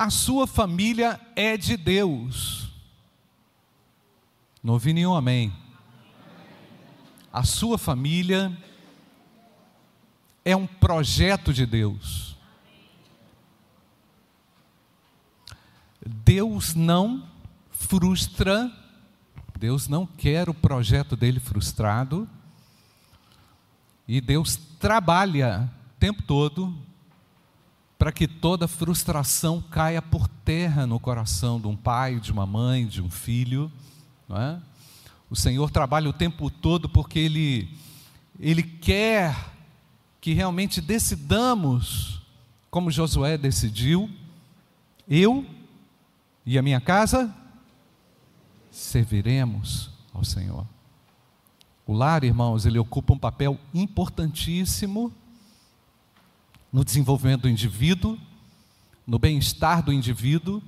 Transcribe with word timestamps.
a 0.00 0.08
sua 0.08 0.46
família 0.46 1.20
é 1.36 1.58
de 1.58 1.76
Deus. 1.76 2.70
Não 4.64 4.72
ouvi 4.72 4.94
nenhum 4.94 5.14
amém. 5.14 5.52
A 7.30 7.44
sua 7.44 7.76
família 7.76 8.50
é 10.42 10.56
um 10.56 10.66
projeto 10.66 11.52
de 11.52 11.66
Deus. 11.66 12.34
Deus 16.02 16.74
não 16.74 17.28
frustra, 17.70 18.72
Deus 19.58 19.86
não 19.86 20.06
quer 20.06 20.48
o 20.48 20.54
projeto 20.54 21.14
dele 21.14 21.40
frustrado, 21.40 22.26
e 24.08 24.18
Deus 24.18 24.56
trabalha 24.78 25.70
o 25.94 26.00
tempo 26.00 26.22
todo 26.22 26.74
para 28.00 28.10
que 28.10 28.26
toda 28.26 28.66
frustração 28.66 29.60
caia 29.60 30.00
por 30.00 30.26
terra 30.26 30.86
no 30.86 30.98
coração 30.98 31.60
de 31.60 31.66
um 31.66 31.76
pai, 31.76 32.18
de 32.18 32.32
uma 32.32 32.46
mãe, 32.46 32.86
de 32.86 33.02
um 33.02 33.10
filho. 33.10 33.70
É? 34.30 34.56
O 35.28 35.36
Senhor 35.36 35.70
trabalha 35.70 36.08
o 36.08 36.12
tempo 36.14 36.48
todo 36.48 36.88
porque 36.88 37.18
Ele, 37.18 37.68
Ele 38.38 38.62
quer 38.62 39.36
que 40.18 40.32
realmente 40.32 40.80
decidamos, 40.80 42.22
como 42.70 42.90
Josué 42.90 43.36
decidiu, 43.36 44.08
eu 45.06 45.44
e 46.46 46.56
a 46.56 46.62
minha 46.62 46.80
casa 46.80 47.30
serviremos 48.70 49.90
ao 50.14 50.24
Senhor. 50.24 50.66
O 51.86 51.92
lar, 51.92 52.24
irmãos, 52.24 52.64
ele 52.64 52.78
ocupa 52.78 53.12
um 53.12 53.18
papel 53.18 53.58
importantíssimo 53.74 55.12
no 56.72 56.84
desenvolvimento 56.84 57.42
do 57.42 57.48
indivíduo, 57.48 58.18
no 59.06 59.18
bem-estar 59.18 59.82
do 59.82 59.92
indivíduo. 59.92 60.62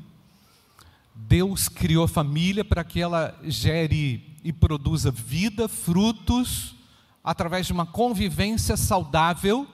Deus 1.15 1.69
criou 1.69 2.05
a 2.05 2.09
família 2.09 2.65
para 2.65 2.83
que 2.83 3.01
ela 3.01 3.39
gere 3.45 4.39
e 4.43 4.53
produza 4.53 5.11
vida, 5.11 5.69
frutos, 5.69 6.75
através 7.23 7.67
de 7.67 7.73
uma 7.73 7.87
convivência 7.87 8.77
saudável, 8.77 9.69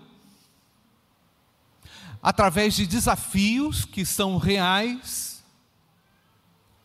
através 2.22 2.74
de 2.74 2.86
desafios 2.86 3.84
que 3.84 4.04
são 4.04 4.36
reais, 4.36 5.42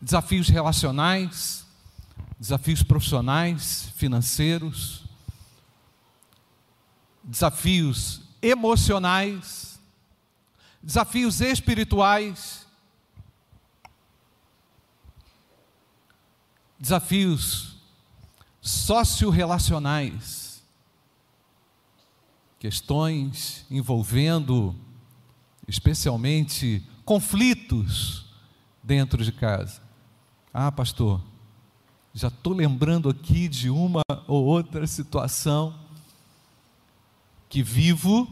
desafios 0.00 0.48
relacionais, 0.48 1.66
desafios 2.38 2.82
profissionais, 2.82 3.92
financeiros, 3.96 5.04
desafios 7.22 8.23
emocionais, 8.44 9.80
desafios 10.82 11.40
espirituais, 11.40 12.66
desafios 16.78 17.78
socio-relacionais, 18.60 20.62
questões 22.58 23.64
envolvendo 23.70 24.76
especialmente 25.66 26.86
conflitos 27.04 28.26
dentro 28.82 29.24
de 29.24 29.32
casa. 29.32 29.82
Ah, 30.52 30.70
pastor, 30.70 31.22
já 32.12 32.28
estou 32.28 32.52
lembrando 32.52 33.08
aqui 33.08 33.48
de 33.48 33.70
uma 33.70 34.02
ou 34.26 34.44
outra 34.44 34.86
situação 34.86 35.83
que 37.54 37.62
vivo 37.62 38.28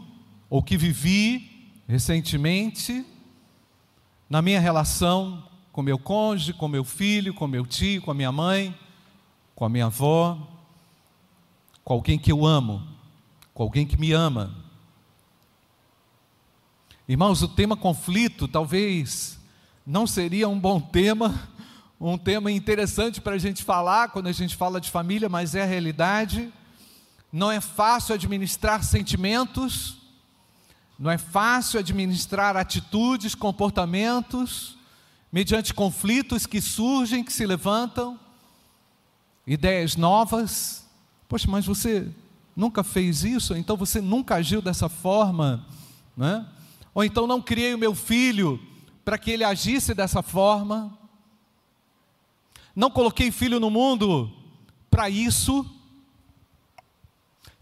ou 0.49 0.61
que 0.61 0.75
vivi 0.75 1.71
recentemente 1.87 3.05
na 4.29 4.41
minha 4.41 4.59
relação 4.59 5.47
com 5.71 5.81
meu 5.81 5.97
cônjuge, 5.97 6.51
com 6.51 6.67
meu 6.67 6.83
filho, 6.83 7.33
com 7.33 7.47
meu 7.47 7.65
tio, 7.65 8.01
com 8.01 8.11
a 8.11 8.13
minha 8.13 8.33
mãe, 8.33 8.77
com 9.55 9.63
a 9.63 9.69
minha 9.69 9.85
avó, 9.85 10.37
com 11.85 11.93
alguém 11.93 12.19
que 12.19 12.33
eu 12.33 12.45
amo, 12.45 12.85
com 13.53 13.63
alguém 13.63 13.87
que 13.87 13.97
me 13.97 14.11
ama. 14.11 14.53
Irmãos, 17.07 17.41
o 17.41 17.47
tema 17.47 17.77
conflito 17.77 18.45
talvez 18.45 19.39
não 19.87 20.05
seria 20.05 20.49
um 20.49 20.59
bom 20.59 20.81
tema, 20.81 21.47
um 21.97 22.17
tema 22.17 22.51
interessante 22.51 23.21
para 23.21 23.35
a 23.35 23.39
gente 23.39 23.63
falar 23.63 24.09
quando 24.09 24.27
a 24.27 24.33
gente 24.33 24.57
fala 24.57 24.81
de 24.81 24.91
família, 24.91 25.29
mas 25.29 25.55
é 25.55 25.63
a 25.63 25.65
realidade 25.65 26.51
não 27.33 27.51
é 27.51 27.59
fácil 27.59 28.13
administrar 28.13 28.83
sentimentos, 28.83 29.97
não 30.99 31.09
é 31.09 31.17
fácil 31.17 31.79
administrar 31.79 32.55
atitudes, 32.55 33.33
comportamentos, 33.33 34.77
mediante 35.31 35.73
conflitos 35.73 36.45
que 36.45 36.61
surgem, 36.61 37.23
que 37.23 37.33
se 37.33 37.43
levantam, 37.47 38.19
ideias 39.47 39.95
novas. 39.95 40.87
Poxa, 41.27 41.49
mas 41.49 41.65
você 41.65 42.07
nunca 42.55 42.83
fez 42.83 43.23
isso, 43.23 43.55
então 43.55 43.75
você 43.75 43.99
nunca 43.99 44.35
agiu 44.35 44.61
dessa 44.61 44.87
forma, 44.87 45.65
né? 46.15 46.45
ou 46.93 47.03
então 47.03 47.25
não 47.25 47.41
criei 47.41 47.73
o 47.73 47.79
meu 47.79 47.95
filho 47.95 48.61
para 49.03 49.17
que 49.17 49.31
ele 49.31 49.43
agisse 49.43 49.95
dessa 49.95 50.21
forma, 50.21 50.95
não 52.75 52.91
coloquei 52.91 53.31
filho 53.31 53.59
no 53.59 53.71
mundo 53.71 54.31
para 54.91 55.09
isso, 55.09 55.65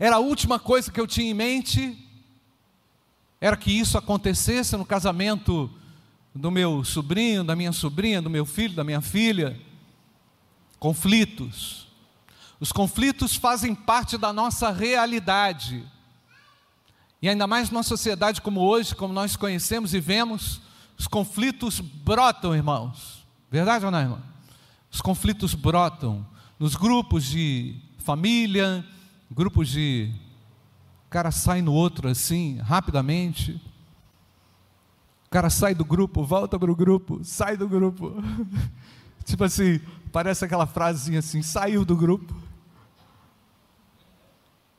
era 0.03 0.15
a 0.15 0.19
última 0.19 0.57
coisa 0.57 0.91
que 0.91 0.99
eu 0.99 1.05
tinha 1.05 1.29
em 1.29 1.33
mente, 1.35 1.95
era 3.39 3.55
que 3.55 3.71
isso 3.71 3.99
acontecesse 3.99 4.75
no 4.75 4.83
casamento 4.83 5.69
do 6.33 6.49
meu 6.49 6.83
sobrinho, 6.83 7.43
da 7.43 7.55
minha 7.55 7.71
sobrinha, 7.71 8.19
do 8.19 8.27
meu 8.27 8.43
filho, 8.43 8.73
da 8.73 8.83
minha 8.83 8.99
filha. 8.99 9.61
Conflitos. 10.79 11.87
Os 12.59 12.71
conflitos 12.71 13.35
fazem 13.35 13.75
parte 13.75 14.17
da 14.17 14.33
nossa 14.33 14.71
realidade. 14.71 15.85
E 17.21 17.29
ainda 17.29 17.45
mais 17.45 17.69
numa 17.69 17.83
sociedade 17.83 18.41
como 18.41 18.59
hoje, 18.61 18.95
como 18.95 19.13
nós 19.13 19.35
conhecemos 19.35 19.93
e 19.93 19.99
vemos, 19.99 20.61
os 20.97 21.05
conflitos 21.05 21.79
brotam, 21.79 22.55
irmãos. 22.55 23.23
Verdade 23.51 23.85
ou 23.85 23.91
não, 23.91 23.99
irmão? 23.99 24.23
Os 24.91 24.99
conflitos 24.99 25.53
brotam 25.53 26.25
nos 26.57 26.75
grupos 26.75 27.23
de 27.23 27.75
família, 27.99 28.83
grupos 29.33 29.69
de. 29.69 30.11
Cara 31.09 31.31
sai 31.31 31.61
no 31.61 31.73
outro 31.73 32.07
assim, 32.07 32.57
rapidamente. 32.57 33.61
O 35.25 35.29
cara 35.29 35.49
sai 35.49 35.73
do 35.73 35.83
grupo, 35.85 36.23
volta 36.23 36.59
para 36.59 36.71
o 36.71 36.75
grupo, 36.75 37.23
sai 37.23 37.57
do 37.57 37.67
grupo. 37.67 38.13
tipo 39.23 39.43
assim, 39.43 39.79
parece 40.11 40.45
aquela 40.45 40.65
frasezinha 40.65 41.19
assim: 41.19 41.41
saiu 41.41 41.83
do 41.85 41.95
grupo. 41.95 42.35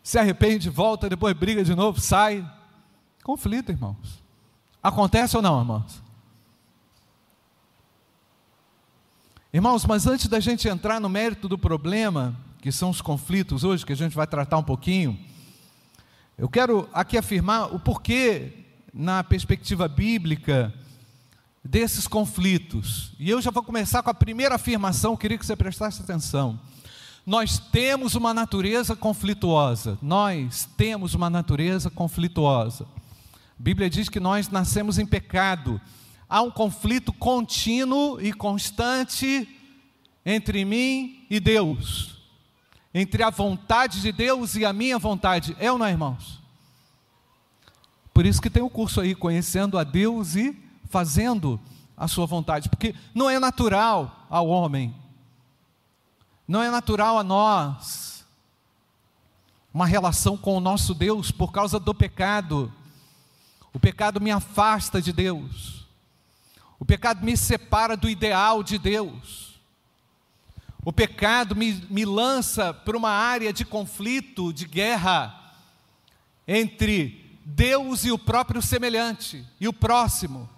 Se 0.03 0.19
arrepende, 0.19 0.69
volta, 0.69 1.09
depois 1.09 1.37
briga 1.37 1.65
de 1.65 1.75
novo, 1.75 2.01
sai. 2.01 2.49
Conflito, 3.23 3.71
irmãos. 3.71 4.23
Acontece 4.83 5.37
ou 5.37 5.43
não, 5.43 5.61
irmãos? 5.61 6.03
Irmãos, 9.53 9.85
mas 9.85 10.07
antes 10.07 10.27
da 10.29 10.41
gente 10.41 10.67
entrar 10.67 10.99
no 10.99 11.09
mérito 11.09 11.49
do 11.49 11.59
problema, 11.59 12.35
que 12.63 12.71
são 12.71 12.91
os 12.91 13.01
conflitos 13.01 13.65
hoje, 13.65 13.85
que 13.85 13.93
a 13.93 13.97
gente 13.97 14.15
vai 14.15 14.25
tratar 14.25 14.57
um 14.57 14.63
pouquinho, 14.63 15.19
eu 16.39 16.49
quero 16.49 16.89
aqui 16.93 17.19
afirmar 17.19 17.75
o 17.75 17.81
porquê, 17.81 18.53
na 18.95 19.25
perspectiva 19.25 19.89
bíblica, 19.89 20.73
desses 21.65 22.07
conflitos. 22.07 23.13
E 23.19 23.29
eu 23.29 23.43
já 23.43 23.51
vou 23.51 23.65
começar 23.65 24.01
com 24.01 24.11
a 24.11 24.15
primeira 24.15 24.55
afirmação, 24.55 25.17
queria 25.17 25.37
que 25.37 25.45
você 25.45 25.57
prestasse 25.57 26.03
atenção. 26.03 26.59
Nós 27.27 27.59
temos 27.59 28.15
uma 28.15 28.33
natureza 28.33 28.95
conflituosa. 28.95 29.99
Nós 30.01 30.69
temos 30.77 31.15
uma 31.15 31.29
natureza 31.29 31.91
conflituosa. 31.91 32.85
A 33.59 33.63
Bíblia 33.63 33.91
diz 33.91 34.09
que 34.09 34.21
nós 34.21 34.49
nascemos 34.49 35.01
em 35.01 35.07
pecado. 35.07 35.81
Há 36.29 36.43
um 36.43 36.51
conflito 36.51 37.13
contínuo 37.13 38.21
e 38.21 38.33
constante 38.33 39.49
entre 40.25 40.65
mim 40.65 41.27
e 41.29 41.41
Deus 41.41 42.12
entre 42.95 43.23
a 43.23 43.31
vontade 43.31 44.01
de 44.01 44.13
Deus 44.13 44.55
e 44.55 44.65
a 44.65 44.73
minha 44.73 44.99
vontade. 44.99 45.57
É 45.59 45.71
ou 45.73 45.79
não 45.79 45.87
é, 45.87 45.91
irmãos? 45.91 46.41
Por 48.13 48.27
isso 48.27 48.43
que 48.43 48.51
tem 48.51 48.63
o 48.63 48.67
um 48.67 48.71
curso 48.71 49.01
aí, 49.01 49.15
conhecendo 49.15 49.79
a 49.79 49.85
Deus 49.85 50.37
e 50.37 50.57
fazendo 50.91 51.59
a 51.97 52.07
sua 52.07 52.27
vontade, 52.27 52.69
porque 52.69 52.95
não 53.15 53.31
é 53.31 53.39
natural 53.39 54.27
ao 54.29 54.49
homem, 54.49 54.95
não 56.47 56.63
é 56.63 56.71
natural 56.71 57.19
a 57.19 57.23
nós, 57.23 58.27
uma 59.73 59.87
relação 59.87 60.37
com 60.37 60.57
o 60.57 60.61
nosso 60.61 60.95
Deus 60.95 61.31
por 61.31 61.51
causa 61.51 61.79
do 61.79 61.95
pecado. 61.95 62.73
O 63.73 63.81
pecado 63.81 64.21
me 64.21 64.31
afasta 64.31 65.01
de 65.01 65.13
Deus, 65.13 65.87
o 66.79 66.85
pecado 66.85 67.25
me 67.25 67.37
separa 67.37 67.97
do 67.97 68.09
ideal 68.09 68.63
de 68.63 68.77
Deus. 68.77 69.52
O 70.85 70.93
pecado 70.93 71.55
me, 71.55 71.73
me 71.89 72.05
lança 72.05 72.75
para 72.75 72.97
uma 72.97 73.11
área 73.11 73.53
de 73.53 73.65
conflito, 73.65 74.53
de 74.53 74.67
guerra 74.67 75.55
entre 76.47 77.39
Deus 77.45 78.05
e 78.05 78.11
o 78.11 78.19
próprio 78.19 78.61
semelhante 78.61 79.45
e 79.61 79.69
o 79.69 79.73
próximo. 79.73 80.49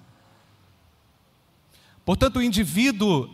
Portanto, 2.04 2.36
o 2.36 2.42
indivíduo 2.42 3.30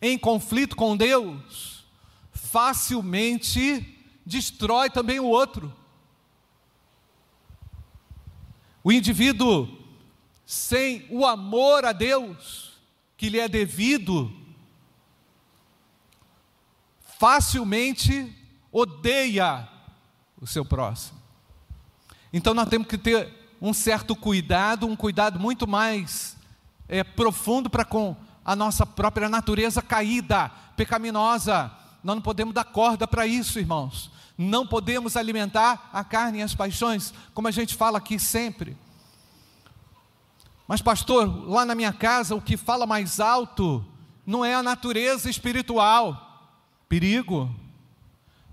em 0.00 0.18
conflito 0.18 0.74
com 0.74 0.96
Deus 0.96 1.84
facilmente 2.32 3.98
destrói 4.26 4.90
também 4.90 5.20
o 5.20 5.26
outro. 5.26 5.72
O 8.82 8.90
indivíduo 8.90 9.68
sem 10.44 11.06
o 11.08 11.24
amor 11.24 11.84
a 11.84 11.92
Deus 11.92 12.72
que 13.16 13.28
lhe 13.28 13.38
é 13.38 13.48
devido, 13.48 14.32
facilmente 17.22 18.36
odeia 18.72 19.68
o 20.40 20.44
seu 20.44 20.64
próximo. 20.64 21.20
Então 22.32 22.52
nós 22.52 22.68
temos 22.68 22.88
que 22.88 22.98
ter 22.98 23.32
um 23.60 23.72
certo 23.72 24.16
cuidado, 24.16 24.88
um 24.88 24.96
cuidado 24.96 25.38
muito 25.38 25.68
mais 25.68 26.36
é, 26.88 27.04
profundo 27.04 27.70
para 27.70 27.84
com 27.84 28.16
a 28.44 28.56
nossa 28.56 28.84
própria 28.84 29.28
natureza 29.28 29.80
caída, 29.80 30.50
pecaminosa. 30.76 31.70
Nós 32.02 32.16
não 32.16 32.20
podemos 32.20 32.52
dar 32.52 32.64
corda 32.64 33.06
para 33.06 33.24
isso, 33.24 33.60
irmãos. 33.60 34.10
Não 34.36 34.66
podemos 34.66 35.16
alimentar 35.16 35.90
a 35.92 36.02
carne 36.02 36.40
e 36.40 36.42
as 36.42 36.56
paixões, 36.56 37.14
como 37.32 37.46
a 37.46 37.52
gente 37.52 37.76
fala 37.76 37.98
aqui 37.98 38.18
sempre. 38.18 38.76
Mas, 40.66 40.82
pastor, 40.82 41.48
lá 41.48 41.64
na 41.64 41.76
minha 41.76 41.92
casa, 41.92 42.34
o 42.34 42.42
que 42.42 42.56
fala 42.56 42.84
mais 42.84 43.20
alto 43.20 43.86
não 44.26 44.44
é 44.44 44.56
a 44.56 44.62
natureza 44.62 45.30
espiritual. 45.30 46.31
Perigo. 46.92 47.50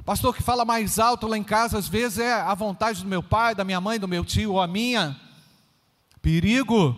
Pastor, 0.05 0.33
que 0.33 0.41
fala 0.41 0.63
mais 0.63 0.97
alto 0.97 1.27
lá 1.27 1.37
em 1.37 1.43
casa, 1.43 1.77
às 1.77 1.89
vezes, 1.89 2.19
é 2.19 2.31
a 2.31 2.55
vontade 2.55 3.03
do 3.03 3.09
meu 3.09 3.21
pai, 3.21 3.53
da 3.53 3.65
minha 3.65 3.81
mãe, 3.81 3.99
do 3.99 4.07
meu 4.07 4.23
tio 4.23 4.53
ou 4.53 4.61
a 4.61 4.65
minha. 4.65 5.19
Perigo. 6.21 6.95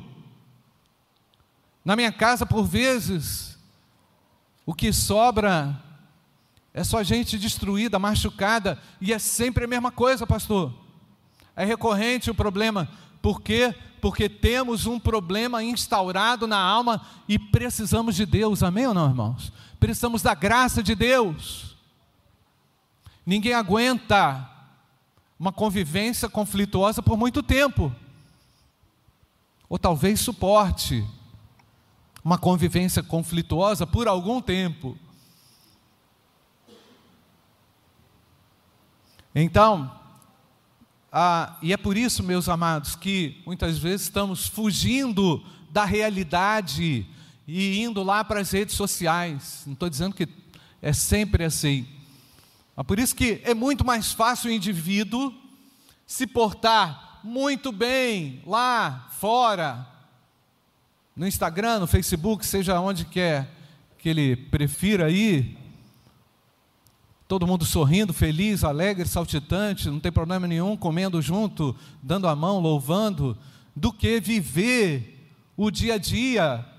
Na 1.84 1.96
minha 1.96 2.12
casa, 2.12 2.46
por 2.46 2.64
vezes, 2.64 3.58
o 4.68 4.72
que 4.76 4.94
sobra 4.94 5.82
é 6.76 6.84
só 6.84 7.02
gente 7.02 7.40
destruída, 7.40 7.98
machucada, 7.98 8.78
e 9.02 9.12
é 9.12 9.18
sempre 9.18 9.66
a 9.66 9.68
mesma 9.68 9.92
coisa, 9.92 10.28
pastor. 10.28 10.72
É 11.56 11.66
recorrente 11.66 12.30
o 12.30 12.36
problema. 12.36 12.88
Por 13.20 13.42
quê? 13.42 13.74
Porque 14.00 14.30
temos 14.30 14.86
um 14.86 15.00
problema 15.00 15.64
instaurado 15.64 16.46
na 16.46 16.60
alma 16.60 17.02
e 17.28 17.40
precisamos 17.40 18.16
de 18.16 18.28
Deus, 18.28 18.62
amém 18.62 18.86
ou 18.86 18.94
não, 18.94 19.10
irmãos? 19.10 19.52
Precisamos 19.82 20.22
da 20.22 20.36
graça 20.36 20.84
de 20.84 20.94
Deus. 20.94 21.76
Ninguém 23.26 23.56
aguenta 23.56 24.48
uma 25.40 25.52
convivência 25.52 26.30
conflituosa 26.30 27.02
por 27.02 27.18
muito 27.18 27.42
tempo, 27.42 27.92
ou 29.68 29.80
talvez 29.80 30.20
suporte 30.20 31.04
uma 32.24 32.38
convivência 32.38 33.02
conflituosa 33.02 33.88
por 33.88 34.08
algum 34.08 34.40
tempo. 34.40 34.96
Então, 39.34 40.00
ah, 41.12 41.58
e 41.60 41.74
é 41.74 41.78
por 41.78 41.98
isso, 41.98 42.22
meus 42.22 42.48
amados, 42.48 42.96
que 42.96 43.42
muitas 43.48 43.80
vezes 43.80 44.04
estamos 44.04 44.46
fugindo 44.46 45.44
da 45.72 45.86
realidade 45.86 47.08
e 47.54 47.82
indo 47.82 48.02
lá 48.02 48.24
para 48.24 48.40
as 48.40 48.50
redes 48.50 48.76
sociais. 48.76 49.64
Não 49.66 49.74
estou 49.74 49.90
dizendo 49.90 50.16
que 50.16 50.26
é 50.82 50.94
sempre 50.94 51.44
assim. 51.44 51.86
É 52.78 52.82
por 52.82 52.98
isso 52.98 53.14
que 53.14 53.42
é 53.44 53.54
muito 53.54 53.84
mais 53.84 54.14
fácil 54.14 54.50
o 54.50 54.54
indivíduo 54.54 55.34
se 56.08 56.26
portar 56.26 57.20
muito 57.22 57.74
bem 57.74 58.42
lá 58.48 59.10
fora, 59.20 59.86
no 61.14 61.28
Instagram, 61.28 61.80
no 61.80 61.88
Facebook, 61.88 62.46
seja 62.46 62.80
onde 62.80 63.04
quer 63.04 63.54
que 63.98 64.08
ele 64.08 64.38
prefira 64.38 65.12
ir, 65.12 65.58
todo 67.28 67.46
mundo 67.46 67.66
sorrindo, 67.66 68.14
feliz, 68.14 68.64
alegre, 68.64 69.06
saltitante, 69.06 69.90
não 69.90 70.00
tem 70.00 70.12
problema 70.12 70.48
nenhum, 70.48 70.78
comendo 70.78 71.22
junto, 71.22 71.76
dando 72.02 72.30
a 72.30 72.36
mão, 72.36 72.60
louvando, 72.60 73.38
do 73.76 73.92
que 73.92 74.22
viver 74.22 75.30
o 75.58 75.70
dia 75.70 75.96
a 75.96 75.98
dia 75.98 76.71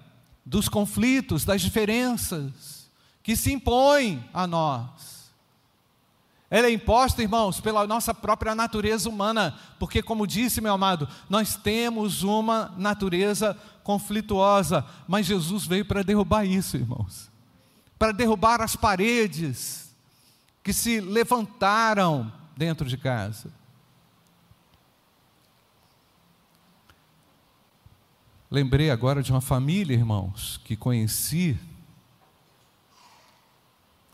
dos 0.44 0.68
conflitos, 0.68 1.44
das 1.44 1.62
diferenças 1.62 2.90
que 3.22 3.36
se 3.36 3.52
impõem 3.52 4.24
a 4.32 4.46
nós. 4.46 5.22
Ela 6.50 6.66
é 6.66 6.72
imposta, 6.72 7.22
irmãos, 7.22 7.60
pela 7.60 7.86
nossa 7.86 8.12
própria 8.12 8.54
natureza 8.54 9.08
humana, 9.08 9.58
porque, 9.78 10.02
como 10.02 10.26
disse 10.26 10.60
meu 10.60 10.74
amado, 10.74 11.08
nós 11.30 11.56
temos 11.56 12.22
uma 12.22 12.74
natureza 12.76 13.56
conflituosa, 13.82 14.84
mas 15.08 15.24
Jesus 15.24 15.66
veio 15.66 15.84
para 15.84 16.02
derrubar 16.04 16.44
isso, 16.44 16.76
irmãos, 16.76 17.30
para 17.98 18.12
derrubar 18.12 18.60
as 18.60 18.76
paredes 18.76 19.94
que 20.62 20.74
se 20.74 21.00
levantaram 21.00 22.30
dentro 22.54 22.86
de 22.86 22.98
casa. 22.98 23.50
Lembrei 28.52 28.90
agora 28.90 29.22
de 29.22 29.32
uma 29.32 29.40
família, 29.40 29.94
irmãos, 29.94 30.60
que 30.62 30.76
conheci, 30.76 31.58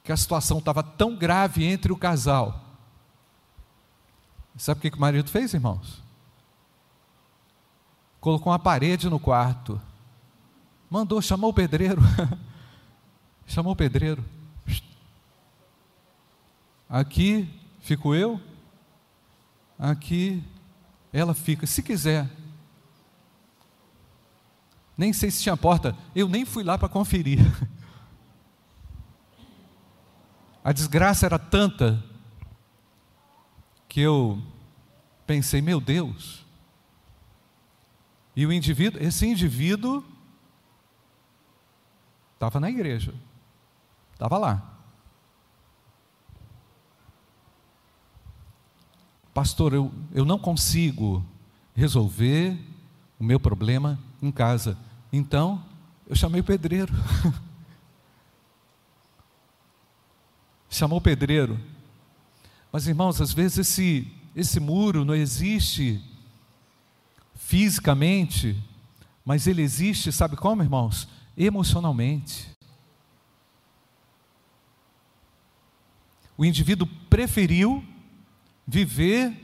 que 0.05 0.13
a 0.13 0.17
situação 0.17 0.59
estava 0.59 0.81
tão 0.81 1.17
grave 1.17 1.65
entre 1.65 1.91
o 1.91 1.97
casal. 1.97 2.65
Sabe 4.57 4.79
o 4.79 4.83
que, 4.83 4.93
que 4.93 4.97
o 4.97 5.01
marido 5.01 5.29
fez, 5.29 5.55
irmãos? 5.55 6.01
Colocou 8.21 8.53
uma 8.53 8.61
parede 8.61 9.11
no 9.11 9.19
quarto. 9.19 9.83
Mandou, 10.89 11.21
chamou 11.21 11.51
o 11.51 11.55
pedreiro. 11.55 12.01
chamou 13.45 13.73
o 13.73 13.77
pedreiro. 13.77 14.25
Aqui 16.89 17.53
fico 17.81 18.15
eu, 18.15 18.41
aqui 19.77 20.45
ela 21.13 21.35
fica, 21.35 21.67
se 21.67 21.83
quiser. 21.83 22.31
Nem 24.99 25.13
sei 25.13 25.31
se 25.31 25.43
tinha 25.43 25.57
porta, 25.57 25.97
eu 26.15 26.29
nem 26.29 26.45
fui 26.45 26.63
lá 26.65 26.77
para 26.77 26.89
conferir. 26.89 27.39
A 30.63 30.73
desgraça 30.73 31.25
era 31.25 31.39
tanta 31.39 32.05
que 33.89 34.01
eu 34.01 34.43
pensei, 35.27 35.63
meu 35.63 35.81
Deus. 35.81 36.45
E 38.37 38.45
o 38.45 38.53
indivíduo, 38.53 39.01
esse 39.01 39.25
indivíduo 39.27 40.05
estava 42.35 42.61
na 42.61 42.69
igreja, 42.69 43.15
estava 44.13 44.37
lá. 44.37 44.79
pastor, 49.39 49.73
eu, 49.73 49.93
eu 50.13 50.25
não 50.25 50.37
consigo 50.37 51.25
resolver 51.73 52.59
o 53.21 53.23
meu 53.23 53.39
problema 53.39 53.97
em 54.21 54.33
casa. 54.33 54.77
Então, 55.13 55.65
eu 56.07 56.15
chamei 56.15 56.41
o 56.41 56.45
pedreiro. 56.45 56.93
Chamou 60.71 60.99
o 60.99 61.03
pedreiro. 61.03 61.59
Mas, 62.71 62.87
irmãos, 62.87 63.21
às 63.21 63.33
vezes 63.33 63.59
esse, 63.59 64.13
esse 64.37 64.61
muro 64.61 65.05
não 65.05 65.15
existe 65.15 66.03
fisicamente, 67.35 68.63
mas 69.25 69.47
ele 69.47 69.63
existe, 69.63 70.13
sabe 70.13 70.37
como, 70.37 70.63
irmãos? 70.63 71.09
Emocionalmente. 71.37 72.51
O 76.37 76.45
indivíduo 76.45 76.87
preferiu 77.09 77.83
viver 78.67 79.35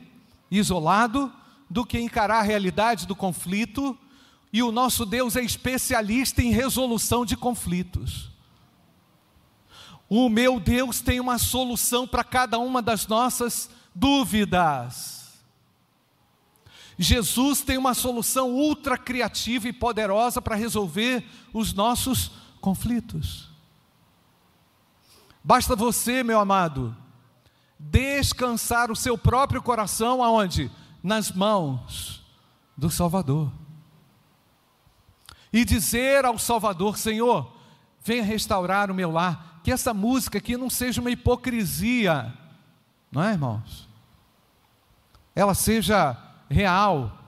isolado 0.50 1.32
do 1.68 1.84
que 1.84 1.98
encarar 1.98 2.40
a 2.40 2.42
realidade 2.42 3.06
do 3.06 3.16
conflito, 3.16 3.98
e 4.54 4.62
o 4.62 4.70
nosso 4.70 5.04
Deus 5.04 5.34
é 5.34 5.42
especialista 5.42 6.40
em 6.40 6.52
resolução 6.52 7.26
de 7.26 7.36
conflitos. 7.36 8.30
O 10.08 10.28
meu 10.28 10.60
Deus 10.60 11.00
tem 11.00 11.18
uma 11.18 11.38
solução 11.38 12.06
para 12.06 12.22
cada 12.22 12.56
uma 12.60 12.80
das 12.80 13.08
nossas 13.08 13.68
dúvidas. 13.92 15.42
Jesus 16.96 17.62
tem 17.62 17.76
uma 17.76 17.94
solução 17.94 18.52
ultra 18.52 18.96
criativa 18.96 19.66
e 19.66 19.72
poderosa 19.72 20.40
para 20.40 20.54
resolver 20.54 21.28
os 21.52 21.72
nossos 21.72 22.30
conflitos. 22.60 23.50
Basta 25.42 25.74
você, 25.74 26.22
meu 26.22 26.38
amado, 26.38 26.96
descansar 27.76 28.92
o 28.92 28.96
seu 28.96 29.18
próprio 29.18 29.60
coração 29.60 30.22
aonde? 30.22 30.70
Nas 31.02 31.32
mãos 31.32 32.24
do 32.76 32.88
Salvador. 32.88 33.63
E 35.54 35.64
dizer 35.64 36.24
ao 36.24 36.36
Salvador: 36.36 36.98
Senhor, 36.98 37.56
venha 38.04 38.24
restaurar 38.24 38.90
o 38.90 38.94
meu 38.94 39.12
lar. 39.12 39.60
Que 39.62 39.70
essa 39.70 39.94
música 39.94 40.38
aqui 40.38 40.56
não 40.56 40.68
seja 40.68 41.00
uma 41.00 41.12
hipocrisia, 41.12 42.34
não 43.10 43.22
é, 43.22 43.32
irmãos? 43.32 43.88
Ela 45.34 45.54
seja 45.54 46.18
real. 46.50 47.20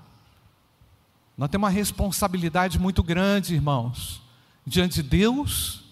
Nós 1.38 1.49
temos 1.49 1.66
uma 1.66 1.73
responsabilidade 1.73 2.80
muito 2.80 3.00
grande, 3.00 3.54
irmãos, 3.54 4.21
diante 4.66 5.02
de 5.02 5.09
Deus, 5.09 5.85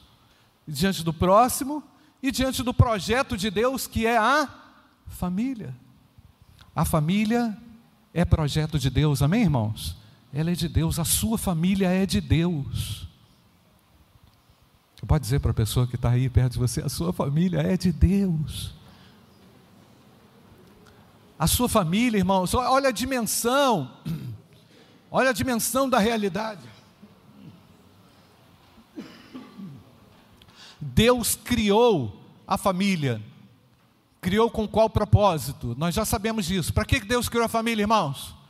diante 0.67 1.05
do 1.05 1.14
próximo 1.14 1.85
e 2.21 2.33
diante 2.33 2.64
do 2.64 2.75
projeto 2.75 3.37
de 3.37 3.49
Deus 3.49 3.87
que 3.87 4.07
é 4.07 4.19
a 4.19 4.49
família. 5.07 5.73
A 6.75 6.85
família 6.85 7.57
é 8.12 8.25
projeto 8.25 8.76
de 8.76 8.91
Deus, 8.91 9.23
amém, 9.23 9.43
irmãos? 9.43 10.03
Ela 10.37 10.50
é 10.50 10.55
de 10.55 10.69
Deus, 10.69 10.99
a 10.99 11.05
sua 11.05 11.38
família 11.38 11.88
é 11.88 12.05
de 12.05 12.21
Deus. 12.21 13.07
Você 14.97 15.07
pode 15.07 15.23
dizer 15.23 15.38
para 15.38 15.53
a 15.53 15.55
pessoa 15.55 15.87
que 15.87 15.95
está 15.95 16.11
aí 16.11 16.29
perto 16.29 16.55
de 16.55 16.59
você: 16.59 16.83
a 16.83 16.88
sua 16.88 17.12
família 17.12 17.61
é 17.61 17.76
de 17.76 17.93
Deus. 17.93 18.75
A 21.38 21.47
sua 21.47 21.69
família, 21.69 22.19
irmãos, 22.19 22.53
olha 22.53 22.88
a 22.88 22.93
dimensão, 22.93 23.93
olha 25.09 25.31
a 25.31 25.33
dimensão 25.33 25.88
da 25.88 26.00
realidade. 26.00 26.69
Deus 30.81 31.37
criou 31.37 32.21
a 32.45 32.59
família. 32.59 33.23
Criou 34.21 34.50
com 34.50 34.67
qual 34.67 34.91
propósito? 34.91 35.76
Nós 35.79 35.95
já 35.95 36.05
sabemos 36.05 36.45
disso. 36.45 36.73
Para 36.73 36.85
que 36.85 36.99
Deus 36.99 37.29
criou 37.29 37.45
a 37.45 37.49
família, 37.49 37.85
irmãos? 37.85 38.44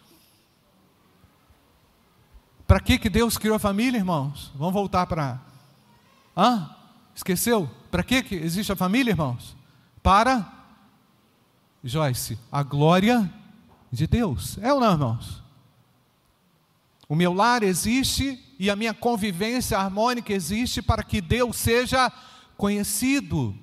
Para 2.66 2.80
que 2.80 3.10
Deus 3.10 3.36
criou 3.36 3.56
a 3.56 3.58
família, 3.58 3.98
irmãos? 3.98 4.50
Vamos 4.54 4.72
voltar 4.72 5.06
para. 5.06 5.40
Hã? 6.36 6.70
Esqueceu? 7.14 7.70
Para 7.90 8.02
que 8.02 8.34
existe 8.34 8.72
a 8.72 8.76
família, 8.76 9.10
irmãos? 9.10 9.56
Para, 10.02 10.50
Joyce, 11.82 12.38
a 12.50 12.62
glória 12.62 13.32
de 13.92 14.06
Deus. 14.06 14.58
É 14.58 14.72
ou 14.72 14.80
não, 14.80 14.92
irmãos? 14.92 15.42
O 17.08 17.14
meu 17.14 17.32
lar 17.32 17.62
existe 17.62 18.42
e 18.58 18.70
a 18.70 18.76
minha 18.76 18.94
convivência 18.94 19.78
harmônica 19.78 20.32
existe 20.32 20.80
para 20.80 21.02
que 21.02 21.20
Deus 21.20 21.56
seja 21.56 22.10
conhecido. 22.56 23.54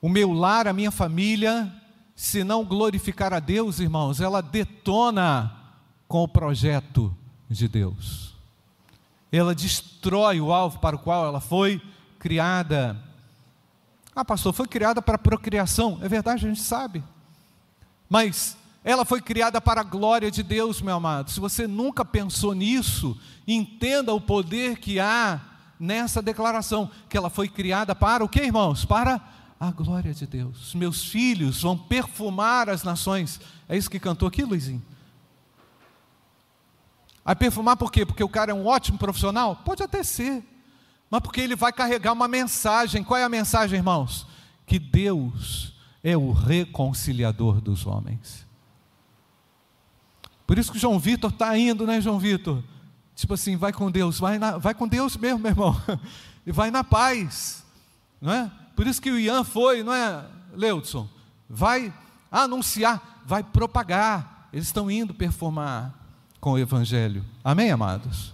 O 0.00 0.08
meu 0.08 0.32
lar, 0.32 0.66
a 0.66 0.72
minha 0.72 0.90
família, 0.90 1.72
se 2.14 2.44
não 2.44 2.64
glorificar 2.64 3.32
a 3.32 3.40
Deus, 3.40 3.80
irmãos, 3.80 4.20
ela 4.20 4.40
detona 4.40 5.52
com 6.06 6.22
o 6.22 6.28
projeto 6.28 7.14
de 7.50 7.66
Deus. 7.66 8.34
Ela 9.32 9.54
destrói 9.54 10.40
o 10.40 10.52
alvo 10.52 10.78
para 10.78 10.94
o 10.94 10.98
qual 10.98 11.26
ela 11.26 11.40
foi 11.40 11.82
criada. 12.18 12.96
Ah, 14.14 14.24
pastor, 14.24 14.52
foi 14.52 14.68
criada 14.68 15.02
para 15.02 15.18
procriação. 15.18 15.98
É 16.02 16.08
verdade, 16.08 16.46
a 16.46 16.48
gente 16.48 16.62
sabe. 16.62 17.02
Mas 18.08 18.56
ela 18.84 19.04
foi 19.04 19.20
criada 19.20 19.60
para 19.60 19.80
a 19.80 19.84
glória 19.84 20.30
de 20.30 20.42
Deus, 20.42 20.80
meu 20.80 20.94
amado. 20.94 21.30
Se 21.30 21.40
você 21.40 21.66
nunca 21.66 22.04
pensou 22.04 22.54
nisso, 22.54 23.18
entenda 23.46 24.14
o 24.14 24.20
poder 24.20 24.78
que 24.78 25.00
há 25.00 25.40
nessa 25.80 26.22
declaração, 26.22 26.88
que 27.08 27.16
ela 27.16 27.28
foi 27.28 27.48
criada 27.48 27.94
para 27.94 28.22
o 28.24 28.28
que, 28.28 28.40
irmãos? 28.40 28.84
Para 28.84 29.20
a 29.68 29.72
glória 29.72 30.12
de 30.12 30.26
Deus. 30.26 30.74
Meus 30.74 31.04
filhos 31.04 31.62
vão 31.62 31.76
perfumar 31.76 32.68
as 32.68 32.82
nações. 32.82 33.40
É 33.68 33.76
isso 33.76 33.90
que 33.90 33.98
cantou 33.98 34.28
aqui, 34.28 34.42
Luizinho? 34.42 34.82
Vai 37.24 37.34
perfumar 37.34 37.76
por 37.76 37.90
quê? 37.90 38.04
Porque 38.04 38.22
o 38.22 38.28
cara 38.28 38.50
é 38.50 38.54
um 38.54 38.66
ótimo 38.66 38.98
profissional? 38.98 39.56
Pode 39.56 39.82
até 39.82 40.02
ser. 40.02 40.42
Mas 41.10 41.20
porque 41.20 41.40
ele 41.40 41.56
vai 41.56 41.72
carregar 41.72 42.12
uma 42.12 42.28
mensagem. 42.28 43.02
Qual 43.02 43.18
é 43.18 43.24
a 43.24 43.28
mensagem, 43.28 43.78
irmãos? 43.78 44.26
Que 44.66 44.78
Deus 44.78 45.74
é 46.02 46.16
o 46.16 46.32
reconciliador 46.32 47.60
dos 47.60 47.86
homens. 47.86 48.46
Por 50.46 50.58
isso 50.58 50.70
que 50.70 50.78
João 50.78 50.98
Vitor 50.98 51.30
está 51.30 51.56
indo, 51.56 51.86
né, 51.86 52.00
João 52.00 52.18
Vitor? 52.18 52.62
Tipo 53.14 53.34
assim, 53.34 53.56
vai 53.56 53.72
com 53.72 53.90
Deus, 53.90 54.18
vai, 54.18 54.38
na, 54.38 54.58
vai 54.58 54.74
com 54.74 54.86
Deus 54.86 55.16
mesmo, 55.16 55.38
meu 55.38 55.50
irmão. 55.50 55.80
E 56.46 56.52
vai 56.52 56.70
na 56.70 56.84
paz. 56.84 57.64
Não 58.20 58.30
é? 58.30 58.52
Por 58.74 58.86
isso 58.86 59.00
que 59.00 59.10
o 59.10 59.18
Ian 59.18 59.44
foi, 59.44 59.82
não 59.82 59.92
é, 59.92 60.24
Leudson? 60.54 61.08
Vai 61.48 61.92
anunciar, 62.30 63.22
vai 63.24 63.42
propagar. 63.42 64.48
Eles 64.52 64.66
estão 64.66 64.90
indo 64.90 65.14
performar 65.14 65.94
com 66.40 66.52
o 66.52 66.58
Evangelho. 66.58 67.24
Amém, 67.42 67.70
amados? 67.70 68.32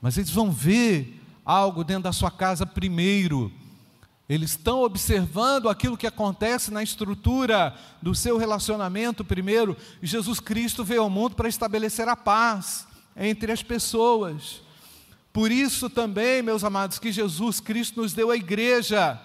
Mas 0.00 0.18
eles 0.18 0.30
vão 0.30 0.50
ver 0.50 1.20
algo 1.44 1.84
dentro 1.84 2.04
da 2.04 2.12
sua 2.12 2.30
casa 2.30 2.66
primeiro. 2.66 3.52
Eles 4.28 4.50
estão 4.50 4.82
observando 4.82 5.68
aquilo 5.68 5.96
que 5.96 6.06
acontece 6.06 6.72
na 6.72 6.82
estrutura 6.82 7.74
do 8.00 8.14
seu 8.14 8.38
relacionamento 8.38 9.24
primeiro. 9.24 9.76
Jesus 10.02 10.40
Cristo 10.40 10.84
veio 10.84 11.02
ao 11.02 11.10
mundo 11.10 11.36
para 11.36 11.48
estabelecer 11.48 12.08
a 12.08 12.16
paz 12.16 12.86
entre 13.16 13.52
as 13.52 13.62
pessoas. 13.62 14.62
Por 15.32 15.50
isso 15.50 15.88
também, 15.88 16.42
meus 16.42 16.62
amados, 16.64 16.98
que 16.98 17.10
Jesus 17.10 17.60
Cristo 17.60 18.00
nos 18.00 18.12
deu 18.12 18.30
a 18.30 18.36
igreja, 18.36 19.20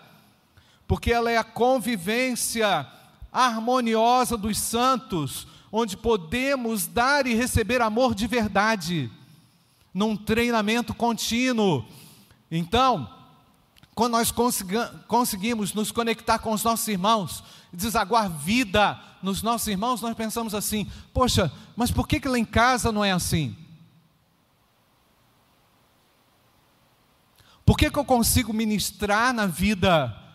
porque 0.88 1.12
ela 1.12 1.30
é 1.30 1.38
a 1.38 1.44
convivência 1.44 2.88
harmoniosa 3.32 4.38
dos 4.38 4.58
santos, 4.58 5.48
onde 5.72 5.98
podemos 5.98 6.88
dar 6.88 7.28
e 7.28 7.34
receber 7.34 7.82
amor 7.82 8.16
de 8.16 8.26
verdade, 8.26 9.12
num 9.94 10.16
treinamento 10.16 10.94
contínuo. 10.94 11.86
Então, 12.50 13.10
quando 13.94 14.14
nós 14.14 14.34
conseguimos 15.08 15.74
nos 15.74 15.92
conectar 15.92 16.40
com 16.40 16.52
os 16.52 16.64
nossos 16.64 16.88
irmãos, 16.88 17.44
desaguar 17.74 18.30
vida 18.30 18.98
nos 19.22 19.42
nossos 19.42 19.68
irmãos, 19.68 20.02
nós 20.02 20.16
pensamos 20.16 20.56
assim: 20.56 20.90
poxa, 21.14 21.52
mas 21.76 21.92
por 21.92 22.08
que, 22.08 22.20
que 22.20 22.30
lá 22.30 22.40
em 22.40 22.46
casa 22.46 22.92
não 22.92 23.04
é 23.04 23.12
assim? 23.12 23.56
Por 27.66 27.78
que, 27.78 27.92
que 27.92 28.00
eu 28.00 28.06
consigo 28.06 28.54
ministrar 28.54 29.34
na 29.34 29.46
vida 29.46 30.27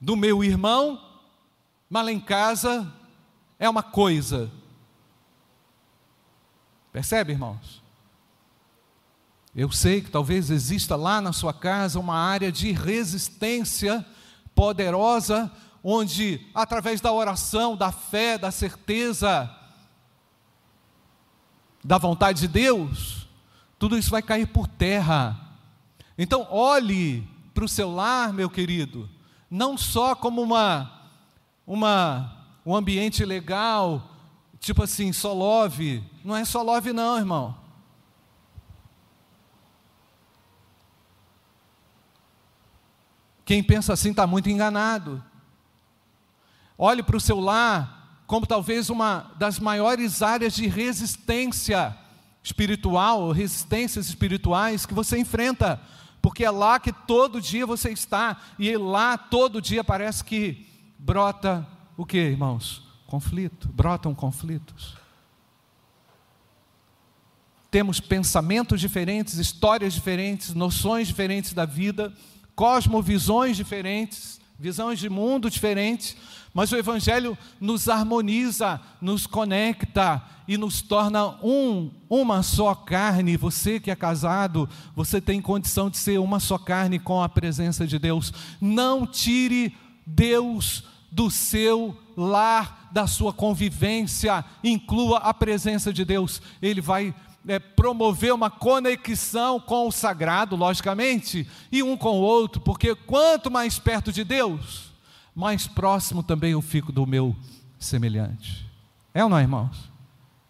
do 0.00 0.16
meu 0.16 0.42
irmão, 0.42 1.00
mas 1.88 2.04
lá 2.04 2.12
em 2.12 2.20
casa 2.20 2.90
é 3.58 3.68
uma 3.68 3.82
coisa? 3.82 4.50
Percebe, 6.92 7.32
irmãos? 7.32 7.82
Eu 9.54 9.70
sei 9.70 10.00
que 10.00 10.10
talvez 10.10 10.48
exista 10.48 10.96
lá 10.96 11.20
na 11.20 11.32
sua 11.32 11.52
casa 11.52 11.98
uma 11.98 12.16
área 12.16 12.50
de 12.50 12.72
resistência 12.72 14.06
poderosa, 14.54 15.50
onde, 15.82 16.46
através 16.54 17.00
da 17.00 17.12
oração, 17.12 17.76
da 17.76 17.90
fé, 17.90 18.38
da 18.38 18.50
certeza, 18.50 19.54
da 21.82 21.98
vontade 21.98 22.40
de 22.40 22.48
Deus, 22.48 23.28
tudo 23.78 23.98
isso 23.98 24.10
vai 24.10 24.22
cair 24.22 24.46
por 24.46 24.68
terra. 24.68 25.56
Então, 26.16 26.46
olhe 26.50 27.26
para 27.54 27.64
o 27.64 27.68
seu 27.68 27.90
lar, 27.92 28.32
meu 28.32 28.48
querido, 28.48 29.08
não 29.50 29.76
só 29.76 30.14
como 30.14 30.40
uma, 30.40 31.10
uma, 31.66 32.36
um 32.64 32.76
ambiente 32.76 33.24
legal, 33.24 34.08
tipo 34.60 34.82
assim, 34.82 35.12
só 35.12 35.32
love. 35.32 36.04
Não 36.24 36.36
é 36.36 36.44
só 36.44 36.62
love, 36.62 36.92
não, 36.92 37.18
irmão. 37.18 37.56
Quem 43.44 43.64
pensa 43.64 43.92
assim 43.92 44.10
está 44.10 44.28
muito 44.28 44.48
enganado. 44.48 45.20
Olhe 46.78 47.02
para 47.02 47.16
o 47.16 47.20
seu 47.20 47.40
lar 47.40 48.22
como 48.24 48.46
talvez 48.46 48.88
uma 48.88 49.32
das 49.36 49.58
maiores 49.58 50.22
áreas 50.22 50.54
de 50.54 50.68
resistência 50.68 51.98
espiritual, 52.44 53.32
resistências 53.32 54.08
espirituais 54.08 54.86
que 54.86 54.94
você 54.94 55.18
enfrenta, 55.18 55.80
porque 56.20 56.44
é 56.44 56.50
lá 56.50 56.78
que 56.78 56.92
todo 56.92 57.40
dia 57.40 57.66
você 57.66 57.90
está, 57.90 58.40
e 58.58 58.76
lá 58.76 59.16
todo 59.16 59.60
dia 59.60 59.82
parece 59.82 60.22
que 60.24 60.66
brota 60.98 61.66
o 61.96 62.04
que, 62.04 62.18
irmãos? 62.18 62.82
Conflito, 63.06 63.68
brotam 63.68 64.14
conflitos. 64.14 64.96
Temos 67.70 68.00
pensamentos 68.00 68.80
diferentes, 68.80 69.34
histórias 69.34 69.94
diferentes, 69.94 70.54
noções 70.54 71.06
diferentes 71.06 71.52
da 71.52 71.64
vida, 71.64 72.12
cosmovisões 72.54 73.56
diferentes, 73.56 74.40
visões 74.58 74.98
de 74.98 75.08
mundo 75.08 75.48
diferentes, 75.48 76.16
mas 76.52 76.72
o 76.72 76.76
Evangelho 76.76 77.38
nos 77.60 77.88
harmoniza, 77.88 78.80
nos 79.00 79.26
conecta 79.26 80.22
e 80.48 80.56
nos 80.56 80.82
torna 80.82 81.28
um, 81.44 81.92
uma 82.08 82.42
só 82.42 82.74
carne. 82.74 83.36
Você 83.36 83.78
que 83.78 83.90
é 83.90 83.94
casado, 83.94 84.68
você 84.94 85.20
tem 85.20 85.40
condição 85.40 85.88
de 85.88 85.96
ser 85.96 86.18
uma 86.18 86.40
só 86.40 86.58
carne 86.58 86.98
com 86.98 87.22
a 87.22 87.28
presença 87.28 87.86
de 87.86 87.98
Deus. 87.98 88.32
Não 88.60 89.06
tire 89.06 89.76
Deus 90.04 90.84
do 91.10 91.30
seu 91.30 91.96
lar, 92.16 92.88
da 92.92 93.06
sua 93.06 93.32
convivência, 93.32 94.44
inclua 94.62 95.18
a 95.18 95.32
presença 95.32 95.92
de 95.92 96.04
Deus. 96.04 96.42
Ele 96.60 96.80
vai 96.80 97.14
é, 97.46 97.58
promover 97.58 98.34
uma 98.34 98.50
conexão 98.50 99.60
com 99.60 99.86
o 99.86 99.92
sagrado, 99.92 100.56
logicamente, 100.56 101.48
e 101.70 101.82
um 101.82 101.96
com 101.96 102.18
o 102.18 102.22
outro, 102.22 102.60
porque 102.60 102.94
quanto 102.94 103.50
mais 103.50 103.78
perto 103.78 104.12
de 104.12 104.24
Deus, 104.24 104.89
mais 105.34 105.66
próximo 105.66 106.22
também 106.22 106.52
eu 106.52 106.62
fico 106.62 106.92
do 106.92 107.06
meu 107.06 107.34
semelhante. 107.78 108.66
É 109.12 109.24
ou 109.24 109.30
não, 109.30 109.40
irmãos? 109.40 109.90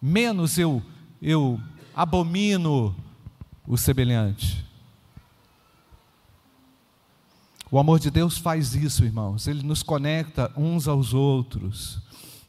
Menos 0.01 0.57
eu, 0.57 0.81
eu 1.21 1.59
abomino 1.95 2.95
o 3.67 3.77
semelhante. 3.77 4.65
O 7.71 7.79
amor 7.79 7.99
de 7.99 8.11
Deus 8.11 8.37
faz 8.37 8.75
isso, 8.75 9.05
irmãos, 9.05 9.47
ele 9.47 9.63
nos 9.63 9.81
conecta 9.81 10.51
uns 10.57 10.89
aos 10.89 11.13
outros. 11.13 12.01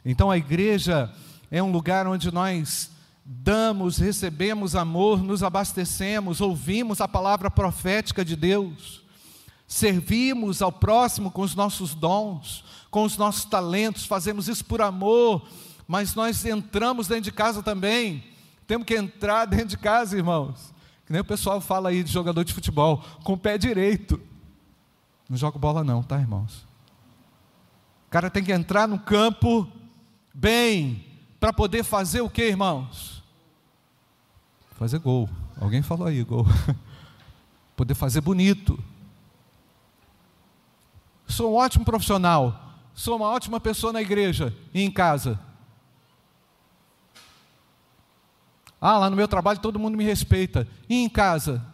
Então 0.05 0.31
a 0.31 0.37
igreja 0.37 1.13
é 1.49 1.63
um 1.63 1.71
lugar 1.71 2.09
onde 2.09 2.33
nós 2.33 2.91
damos, 3.25 3.99
recebemos 3.99 4.75
amor, 4.75 5.23
nos 5.23 5.45
abastecemos, 5.45 6.41
ouvimos 6.41 7.01
a 7.01 7.07
palavra 7.07 7.49
profética 7.49 8.25
de 8.25 8.35
Deus, 8.35 9.03
servimos 9.73 10.61
ao 10.61 10.71
próximo 10.71 11.31
com 11.31 11.41
os 11.41 11.55
nossos 11.55 11.95
dons, 11.95 12.63
com 12.91 13.05
os 13.05 13.17
nossos 13.17 13.47
talentos, 13.47 14.05
fazemos 14.05 14.47
isso 14.47 14.65
por 14.65 14.83
amor, 14.83 15.49
mas 15.89 16.15
nós 16.15 16.45
entramos 16.45 17.09
dentro 17.09 17.25
de 17.25 17.33
casa 17.33 17.63
também, 17.63 18.23
temos 18.67 18.87
que 18.87 18.95
entrar 18.95 19.47
dentro 19.49 19.69
de 19.69 19.79
casa, 19.79 20.17
irmãos. 20.17 20.73
Que 21.07 21.13
nem 21.13 21.23
o 21.23 21.25
pessoal 21.25 21.61
fala 21.61 21.89
aí 21.89 22.05
de 22.05 22.13
jogador 22.13 22.45
de 22.45 22.53
futebol, 22.53 23.03
com 23.25 23.33
o 23.33 23.39
pé 23.39 23.57
direito. 23.57 24.21
Não 25.29 25.37
joga 25.37 25.59
bola, 25.59 25.83
não, 25.83 26.03
tá, 26.03 26.19
irmãos? 26.19 26.67
O 28.07 28.11
cara 28.11 28.31
tem 28.31 28.45
que 28.45 28.53
entrar 28.53 28.87
no 28.87 28.99
campo 28.99 29.67
bem, 30.35 31.05
para 31.41 31.53
poder 31.53 31.83
fazer 31.83 32.21
o 32.21 32.31
que, 32.31 32.43
irmãos? 32.43 33.23
Fazer 34.73 34.99
gol. 34.99 35.29
Alguém 35.59 35.83
falou 35.83 36.07
aí, 36.07 36.23
gol. 36.23 36.47
poder 37.75 37.95
fazer 37.95 38.21
bonito. 38.21 38.79
Sou 41.33 41.53
um 41.53 41.55
ótimo 41.55 41.85
profissional. 41.85 42.77
Sou 42.95 43.17
uma 43.17 43.27
ótima 43.27 43.59
pessoa 43.59 43.93
na 43.93 44.03
igreja 44.03 44.55
e 44.75 44.83
em 44.83 44.91
casa. 44.91 45.41
Ah, 48.79 48.99
lá 48.99 49.09
no 49.09 49.17
meu 49.17 49.27
trabalho 49.27 49.59
todo 49.59 49.79
mundo 49.79 49.97
me 49.97 50.05
respeita. 50.05 50.69
E 50.89 50.97
em 50.97 51.09
casa? 51.09 51.65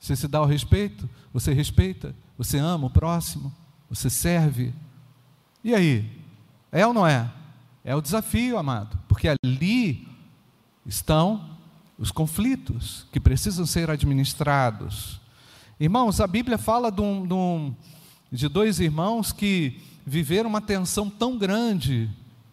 Você 0.00 0.16
se 0.16 0.26
dá 0.26 0.42
o 0.42 0.46
respeito? 0.46 1.08
Você 1.32 1.52
respeita? 1.52 2.12
Você 2.36 2.58
ama 2.58 2.88
o 2.88 2.90
próximo? 2.90 3.54
Você 3.88 4.10
serve? 4.10 4.74
E 5.62 5.74
aí? 5.74 6.10
É 6.72 6.84
ou 6.84 6.92
não 6.92 7.06
é? 7.06 7.30
É 7.84 7.94
o 7.94 8.00
desafio, 8.00 8.58
amado, 8.58 8.98
porque 9.06 9.28
ali 9.28 10.08
estão 10.84 11.50
os 11.96 12.10
conflitos 12.10 13.06
que 13.12 13.20
precisam 13.20 13.64
ser 13.64 13.90
administrados. 13.90 15.20
Irmãos, 15.78 16.20
a 16.20 16.26
Bíblia 16.26 16.58
fala 16.58 16.90
de, 16.90 17.00
um, 17.00 17.26
de, 17.26 17.34
um, 17.34 17.74
de 18.32 18.48
dois 18.48 18.80
irmãos 18.80 19.30
que 19.30 19.80
viveram 20.04 20.50
uma 20.50 20.60
tensão 20.60 21.08
tão 21.08 21.38
grande 21.38 22.10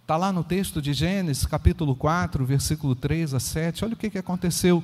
Está 0.10 0.18
lá 0.18 0.34
no 0.34 0.44
texto 0.44 0.82
de 0.82 0.92
Gênesis, 0.92 1.46
capítulo 1.46 1.96
4, 1.96 2.44
versículo 2.44 2.96
3 2.96 3.36
a 3.36 3.40
7. 3.40 3.86
Olha 3.86 3.94
o 3.94 3.96
que, 3.96 4.10
que 4.10 4.18
aconteceu. 4.18 4.84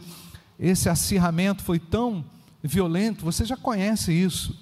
Esse 0.60 0.88
acirramento 0.88 1.64
foi 1.64 1.80
tão 1.80 2.24
violento, 2.62 3.26
você 3.26 3.44
já 3.44 3.58
conhece 3.58 4.14
isso. 4.14 4.56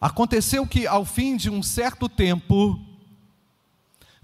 Aconteceu 0.00 0.66
que, 0.66 0.84
ao 0.84 1.04
fim 1.04 1.36
de 1.36 1.48
um 1.48 1.62
certo 1.62 2.08
tempo, 2.08 2.84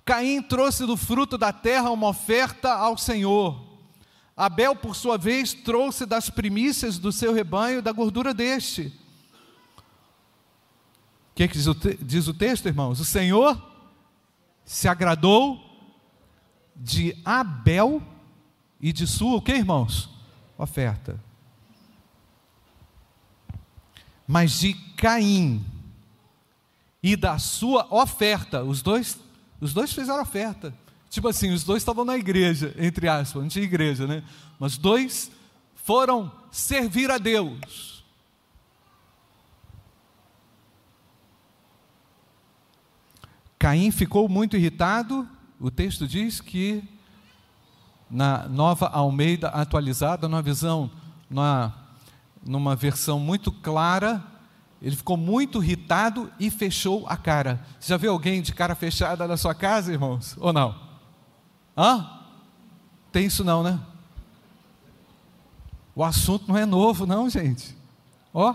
Caim 0.04 0.42
trouxe 0.42 0.84
do 0.84 0.96
fruto 0.96 1.38
da 1.38 1.52
terra 1.52 1.90
uma 1.90 2.08
oferta 2.08 2.72
ao 2.72 2.98
Senhor. 2.98 3.64
Abel, 4.36 4.74
por 4.74 4.96
sua 4.96 5.16
vez, 5.16 5.54
trouxe 5.54 6.04
das 6.04 6.28
primícias 6.28 6.98
do 6.98 7.12
seu 7.12 7.32
rebanho 7.32 7.80
da 7.80 7.92
gordura 7.92 8.34
deste. 8.34 8.92
Que, 11.40 11.48
que 11.48 11.56
diz, 11.56 11.66
o 11.66 11.74
diz 12.02 12.28
o 12.28 12.34
texto, 12.34 12.66
irmãos? 12.66 13.00
O 13.00 13.04
Senhor 13.04 13.58
se 14.62 14.86
agradou 14.86 15.58
de 16.76 17.16
Abel 17.24 18.02
e 18.78 18.92
de 18.92 19.06
sua, 19.06 19.38
o 19.38 19.40
que 19.40 19.52
irmãos? 19.52 20.10
Oferta. 20.58 21.18
Mas 24.28 24.60
de 24.60 24.74
Caim 24.98 25.64
e 27.02 27.16
da 27.16 27.38
sua 27.38 27.86
oferta, 27.88 28.62
os 28.62 28.82
dois, 28.82 29.18
os 29.62 29.72
dois 29.72 29.94
fizeram 29.94 30.20
oferta. 30.20 30.74
Tipo 31.08 31.28
assim, 31.28 31.52
os 31.52 31.64
dois 31.64 31.80
estavam 31.80 32.04
na 32.04 32.18
igreja, 32.18 32.74
entre 32.78 33.08
aspas, 33.08 33.40
não 33.40 33.48
tinha 33.48 33.64
igreja, 33.64 34.06
né? 34.06 34.22
Mas 34.58 34.76
dois 34.76 35.30
foram 35.74 36.30
servir 36.50 37.10
a 37.10 37.16
Deus. 37.16 37.99
Caim 43.60 43.90
ficou 43.90 44.26
muito 44.26 44.56
irritado, 44.56 45.28
o 45.60 45.70
texto 45.70 46.08
diz 46.08 46.40
que 46.40 46.82
na 48.10 48.48
nova 48.48 48.86
Almeida 48.86 49.48
atualizada, 49.48 50.26
numa 50.26 50.40
visão, 50.40 50.90
numa, 51.28 51.74
numa 52.42 52.74
versão 52.74 53.20
muito 53.20 53.52
clara, 53.52 54.24
ele 54.80 54.96
ficou 54.96 55.14
muito 55.14 55.62
irritado 55.62 56.32
e 56.40 56.50
fechou 56.50 57.06
a 57.06 57.18
cara. 57.18 57.62
Você 57.78 57.90
já 57.90 57.98
viu 57.98 58.12
alguém 58.12 58.40
de 58.40 58.54
cara 58.54 58.74
fechada 58.74 59.28
na 59.28 59.36
sua 59.36 59.54
casa, 59.54 59.92
irmãos? 59.92 60.38
Ou 60.40 60.54
não? 60.54 60.74
Hã? 61.76 62.18
Tem 63.12 63.26
isso 63.26 63.44
não, 63.44 63.62
né? 63.62 63.78
O 65.94 66.02
assunto 66.02 66.48
não 66.48 66.56
é 66.56 66.64
novo, 66.64 67.04
não, 67.04 67.28
gente. 67.28 67.76
Ó. 68.32 68.54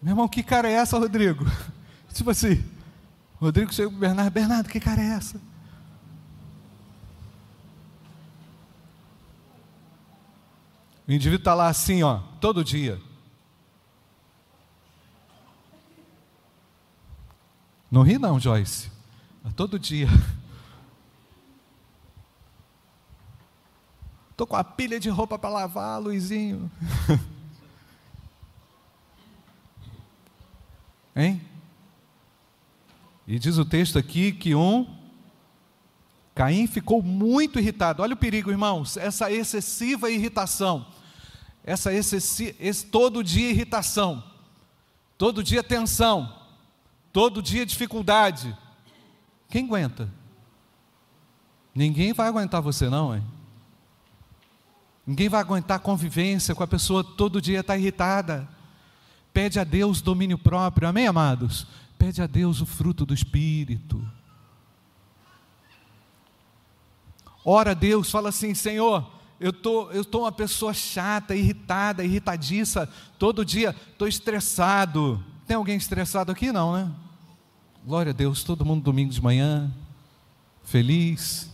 Meu 0.00 0.12
irmão, 0.12 0.28
que 0.28 0.44
cara 0.44 0.70
é 0.70 0.74
essa, 0.74 0.96
Rodrigo? 0.96 1.44
Tipo 2.14 2.30
assim, 2.30 2.64
Rodrigo 3.40 3.72
chegou 3.72 3.92
para 3.92 3.96
o 3.96 4.00
Bernardo, 4.00 4.32
Bernardo, 4.32 4.68
que 4.68 4.80
cara 4.80 5.00
é 5.00 5.08
essa? 5.08 5.40
O 11.06 11.12
indivíduo 11.12 11.38
está 11.38 11.54
lá 11.54 11.68
assim, 11.68 12.02
ó, 12.02 12.18
todo 12.40 12.64
dia. 12.64 13.00
Não 17.90 18.02
ri 18.02 18.18
não, 18.18 18.40
Joyce. 18.40 18.90
É 19.44 19.50
todo 19.50 19.78
dia. 19.78 20.08
Estou 24.30 24.46
com 24.46 24.56
a 24.56 24.64
pilha 24.64 24.98
de 24.98 25.08
roupa 25.08 25.38
para 25.38 25.48
lavar, 25.48 26.00
Luizinho. 26.00 26.70
hein? 31.14 31.40
E 33.26 33.38
diz 33.38 33.58
o 33.58 33.64
texto 33.64 33.98
aqui 33.98 34.32
que 34.32 34.54
um 34.54 34.86
Caim 36.36 36.66
ficou 36.66 37.02
muito 37.02 37.58
irritado. 37.58 38.02
Olha 38.02 38.12
o 38.12 38.16
perigo, 38.16 38.50
irmãos, 38.50 38.98
essa 38.98 39.32
excessiva 39.32 40.10
irritação. 40.10 40.86
Essa 41.64 41.92
excessi 41.94 42.54
esse, 42.60 42.86
todo 42.86 43.24
dia 43.24 43.50
irritação. 43.50 44.22
Todo 45.16 45.42
dia 45.42 45.64
tensão. 45.64 46.30
Todo 47.10 47.42
dia 47.42 47.64
dificuldade. 47.64 48.54
Quem 49.48 49.64
aguenta? 49.64 50.12
Ninguém 51.74 52.12
vai 52.12 52.28
aguentar 52.28 52.60
você 52.60 52.88
não, 52.90 53.16
hein? 53.16 53.24
Ninguém 55.06 55.28
vai 55.28 55.40
aguentar 55.40 55.80
convivência 55.80 56.54
com 56.54 56.62
a 56.62 56.66
pessoa 56.66 57.02
todo 57.02 57.40
dia 57.40 57.60
está 57.60 57.78
irritada. 57.78 58.46
Pede 59.32 59.58
a 59.58 59.64
Deus 59.64 60.02
domínio 60.02 60.36
próprio. 60.36 60.86
Amém, 60.86 61.06
amados? 61.06 61.66
Pede 61.98 62.22
a 62.22 62.26
Deus 62.26 62.60
o 62.60 62.66
fruto 62.66 63.06
do 63.06 63.14
Espírito. 63.14 64.06
Ora 67.44 67.70
a 67.70 67.74
Deus, 67.74 68.10
fala 68.10 68.28
assim: 68.28 68.54
Senhor, 68.54 69.10
eu 69.38 69.52
tô, 69.52 69.90
eu 69.90 70.04
tô 70.04 70.20
uma 70.20 70.32
pessoa 70.32 70.74
chata, 70.74 71.34
irritada, 71.34 72.04
irritadiça, 72.04 72.88
todo 73.18 73.44
dia 73.44 73.74
estou 73.92 74.08
estressado. 74.08 75.22
Tem 75.46 75.56
alguém 75.56 75.76
estressado 75.76 76.32
aqui? 76.32 76.50
Não, 76.50 76.72
né? 76.72 76.90
Glória 77.84 78.10
a 78.10 78.14
Deus, 78.14 78.42
todo 78.42 78.64
mundo 78.64 78.82
domingo 78.82 79.12
de 79.12 79.22
manhã, 79.22 79.72
feliz. 80.64 81.50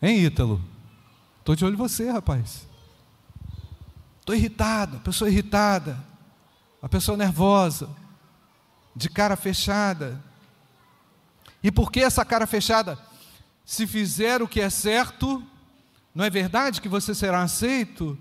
Hein, 0.00 0.24
Ítalo? 0.24 0.62
Estou 1.40 1.54
de 1.54 1.64
olho 1.64 1.74
em 1.74 1.78
você, 1.78 2.10
rapaz. 2.10 2.66
Estou 4.20 4.34
irritado, 4.34 4.96
a 4.96 5.00
pessoa 5.00 5.30
irritada, 5.30 6.02
a 6.82 6.88
pessoa 6.88 7.16
nervosa 7.16 7.88
de 8.96 9.10
cara 9.10 9.36
fechada. 9.36 10.18
E 11.62 11.70
por 11.70 11.92
que 11.92 12.00
essa 12.00 12.24
cara 12.24 12.46
fechada? 12.46 12.98
Se 13.64 13.86
fizer 13.86 14.40
o 14.40 14.48
que 14.48 14.60
é 14.60 14.70
certo, 14.70 15.42
não 16.14 16.24
é 16.24 16.30
verdade 16.30 16.80
que 16.80 16.88
você 16.88 17.14
será 17.14 17.42
aceito? 17.42 18.18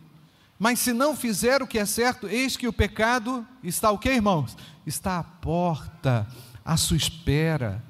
Mas 0.60 0.80
se 0.80 0.92
não 0.92 1.16
fizer 1.16 1.62
o 1.62 1.68
que 1.68 1.80
é 1.80 1.86
certo, 1.86 2.28
eis 2.28 2.58
que 2.58 2.68
o 2.68 2.74
pecado 2.74 3.48
está 3.64 3.90
o 3.90 3.98
que, 3.98 4.10
irmãos? 4.10 4.58
Está 4.86 5.20
à 5.20 5.24
porta, 5.24 6.28
à 6.64 6.76
sua 6.76 6.98
espera. 6.98 7.82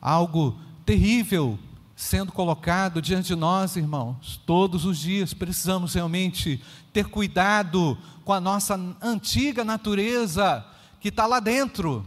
Algo 0.00 0.58
terrível 0.84 1.58
sendo 1.94 2.30
colocado 2.30 3.00
diante 3.00 3.28
de 3.28 3.34
nós, 3.34 3.76
irmãos. 3.76 4.40
Todos 4.44 4.84
os 4.84 4.98
dias 4.98 5.32
precisamos 5.32 5.94
realmente 5.94 6.62
ter 6.92 7.06
cuidado 7.06 7.96
com 8.24 8.32
a 8.32 8.40
nossa 8.40 8.78
antiga 9.00 9.64
natureza 9.64 10.64
que 11.00 11.08
está 11.08 11.26
lá 11.26 11.40
dentro. 11.40 12.06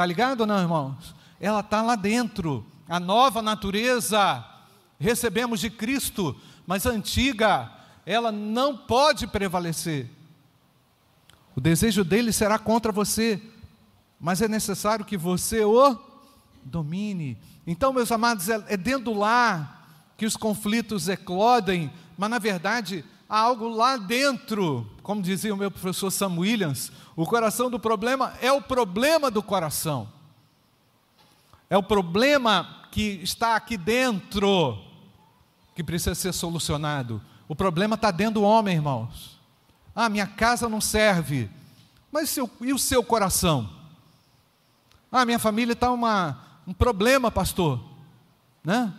Está 0.00 0.06
ligado 0.06 0.40
ou 0.40 0.46
não, 0.46 0.58
irmãos? 0.58 1.14
Ela 1.38 1.60
está 1.60 1.82
lá 1.82 1.94
dentro. 1.94 2.64
A 2.88 2.98
nova 2.98 3.42
natureza 3.42 4.42
recebemos 4.98 5.60
de 5.60 5.68
Cristo, 5.68 6.34
mas 6.66 6.86
a 6.86 6.90
antiga, 6.90 7.70
ela 8.06 8.32
não 8.32 8.74
pode 8.74 9.26
prevalecer. 9.26 10.08
O 11.54 11.60
desejo 11.60 12.02
dele 12.02 12.32
será 12.32 12.58
contra 12.58 12.90
você, 12.90 13.42
mas 14.18 14.40
é 14.40 14.48
necessário 14.48 15.04
que 15.04 15.18
você 15.18 15.64
o 15.64 15.98
domine. 16.64 17.36
Então, 17.66 17.92
meus 17.92 18.10
amados, 18.10 18.48
é, 18.48 18.64
é 18.68 18.78
dentro 18.78 19.12
lar 19.12 20.14
que 20.16 20.24
os 20.24 20.34
conflitos 20.34 21.10
eclodem, 21.10 21.92
mas 22.16 22.30
na 22.30 22.38
verdade 22.38 23.04
há 23.28 23.38
algo 23.38 23.68
lá 23.68 23.98
dentro, 23.98 24.90
como 25.02 25.20
dizia 25.20 25.52
o 25.52 25.58
meu 25.58 25.70
professor 25.70 26.10
Sam 26.10 26.38
Williams, 26.38 26.90
o 27.20 27.26
coração 27.26 27.68
do 27.68 27.78
problema 27.78 28.32
é 28.40 28.50
o 28.50 28.62
problema 28.62 29.30
do 29.30 29.42
coração. 29.42 30.10
É 31.68 31.76
o 31.76 31.82
problema 31.82 32.86
que 32.90 33.20
está 33.22 33.56
aqui 33.56 33.76
dentro 33.76 34.78
que 35.74 35.84
precisa 35.84 36.14
ser 36.14 36.32
solucionado. 36.32 37.20
O 37.46 37.54
problema 37.54 37.94
está 37.94 38.10
dentro 38.10 38.34
do 38.34 38.42
homem, 38.42 38.76
irmãos. 38.76 39.38
Ah, 39.94 40.08
minha 40.08 40.26
casa 40.26 40.66
não 40.66 40.80
serve. 40.80 41.50
Mas 42.10 42.34
e 42.36 42.72
o 42.72 42.78
seu 42.78 43.04
coração? 43.04 43.68
Ah, 45.12 45.26
minha 45.26 45.38
família 45.38 45.74
está 45.74 45.92
um 45.92 46.72
problema, 46.72 47.30
pastor. 47.30 47.84
Né? 48.64 48.90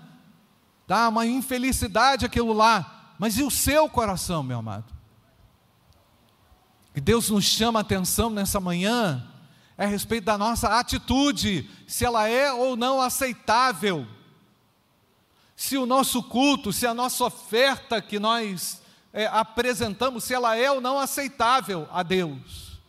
Dá 0.88 1.10
uma 1.10 1.26
infelicidade 1.26 2.24
aquilo 2.24 2.54
lá. 2.54 3.14
Mas 3.18 3.40
e 3.40 3.44
o 3.44 3.50
seu 3.50 3.90
coração, 3.90 4.44
meu 4.44 4.60
amado? 4.60 5.01
Que 6.94 7.02
Deus 7.02 7.30
nos 7.30 7.46
chama 7.46 7.80
a 7.80 7.82
atenção 7.82 8.30
nessa 8.30 8.60
manhã 8.60 9.28
é 9.78 9.86
a 9.86 9.88
respeito 9.88 10.26
da 10.26 10.38
nossa 10.38 10.80
atitude, 10.80 11.68
se 11.88 12.06
ela 12.06 12.28
é 12.28 12.54
ou 12.54 12.76
não 12.76 13.02
aceitável. 13.02 14.06
Se 15.56 15.78
o 15.78 15.86
nosso 15.86 16.22
culto, 16.22 16.72
se 16.72 16.86
a 16.86 16.94
nossa 16.94 17.24
oferta 17.24 18.02
que 18.02 18.20
nós 18.20 18.82
é, 19.14 19.26
apresentamos, 19.28 20.24
se 20.24 20.34
ela 20.34 20.56
é 20.56 20.72
ou 20.72 20.82
não 20.82 21.00
aceitável 21.00 21.88
a 21.92 22.04
Deus. 22.04 22.80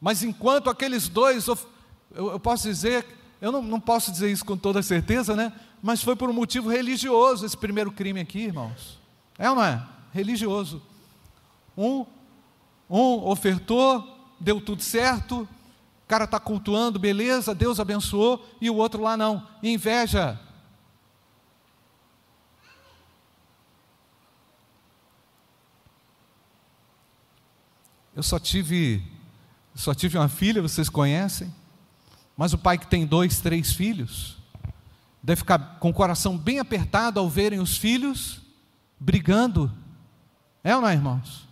Mas 0.00 0.22
enquanto 0.22 0.68
aqueles 0.68 1.08
dois, 1.08 1.46
eu, 1.46 1.58
eu 2.12 2.40
posso 2.40 2.68
dizer, 2.68 3.06
eu 3.40 3.52
não, 3.52 3.62
não 3.62 3.80
posso 3.80 4.10
dizer 4.10 4.30
isso 4.30 4.44
com 4.44 4.56
toda 4.56 4.82
certeza, 4.82 5.36
né? 5.36 5.52
Mas 5.82 6.02
foi 6.02 6.16
por 6.16 6.28
um 6.28 6.32
motivo 6.32 6.68
religioso 6.68 7.46
esse 7.46 7.56
primeiro 7.56 7.92
crime 7.92 8.20
aqui, 8.20 8.40
irmãos. 8.40 8.98
É 9.38 9.48
ou 9.48 9.56
não 9.56 9.64
é? 9.64 9.86
Religioso. 10.12 10.82
Um, 11.76 12.06
um 12.88 13.26
ofertou, 13.26 14.34
deu 14.38 14.60
tudo 14.60 14.82
certo, 14.82 15.48
o 16.04 16.06
cara 16.06 16.24
está 16.24 16.38
cultuando, 16.38 16.98
beleza, 16.98 17.54
Deus 17.54 17.80
abençoou, 17.80 18.46
e 18.60 18.68
o 18.68 18.76
outro 18.76 19.02
lá 19.02 19.16
não. 19.16 19.46
Inveja. 19.62 20.38
Eu 28.14 28.22
só 28.22 28.38
tive, 28.38 29.02
só 29.74 29.92
tive 29.92 30.16
uma 30.16 30.28
filha, 30.28 30.62
vocês 30.62 30.88
conhecem, 30.88 31.52
mas 32.36 32.52
o 32.52 32.58
pai 32.58 32.78
que 32.78 32.86
tem 32.86 33.04
dois, 33.04 33.40
três 33.40 33.72
filhos, 33.72 34.36
deve 35.22 35.38
ficar 35.38 35.78
com 35.80 35.88
o 35.88 35.94
coração 35.94 36.36
bem 36.36 36.58
apertado 36.58 37.18
ao 37.18 37.28
verem 37.28 37.58
os 37.58 37.76
filhos 37.76 38.42
brigando. 39.00 39.72
É 40.62 40.76
ou 40.76 40.82
não, 40.82 40.88
é, 40.88 40.92
irmãos? 40.92 41.48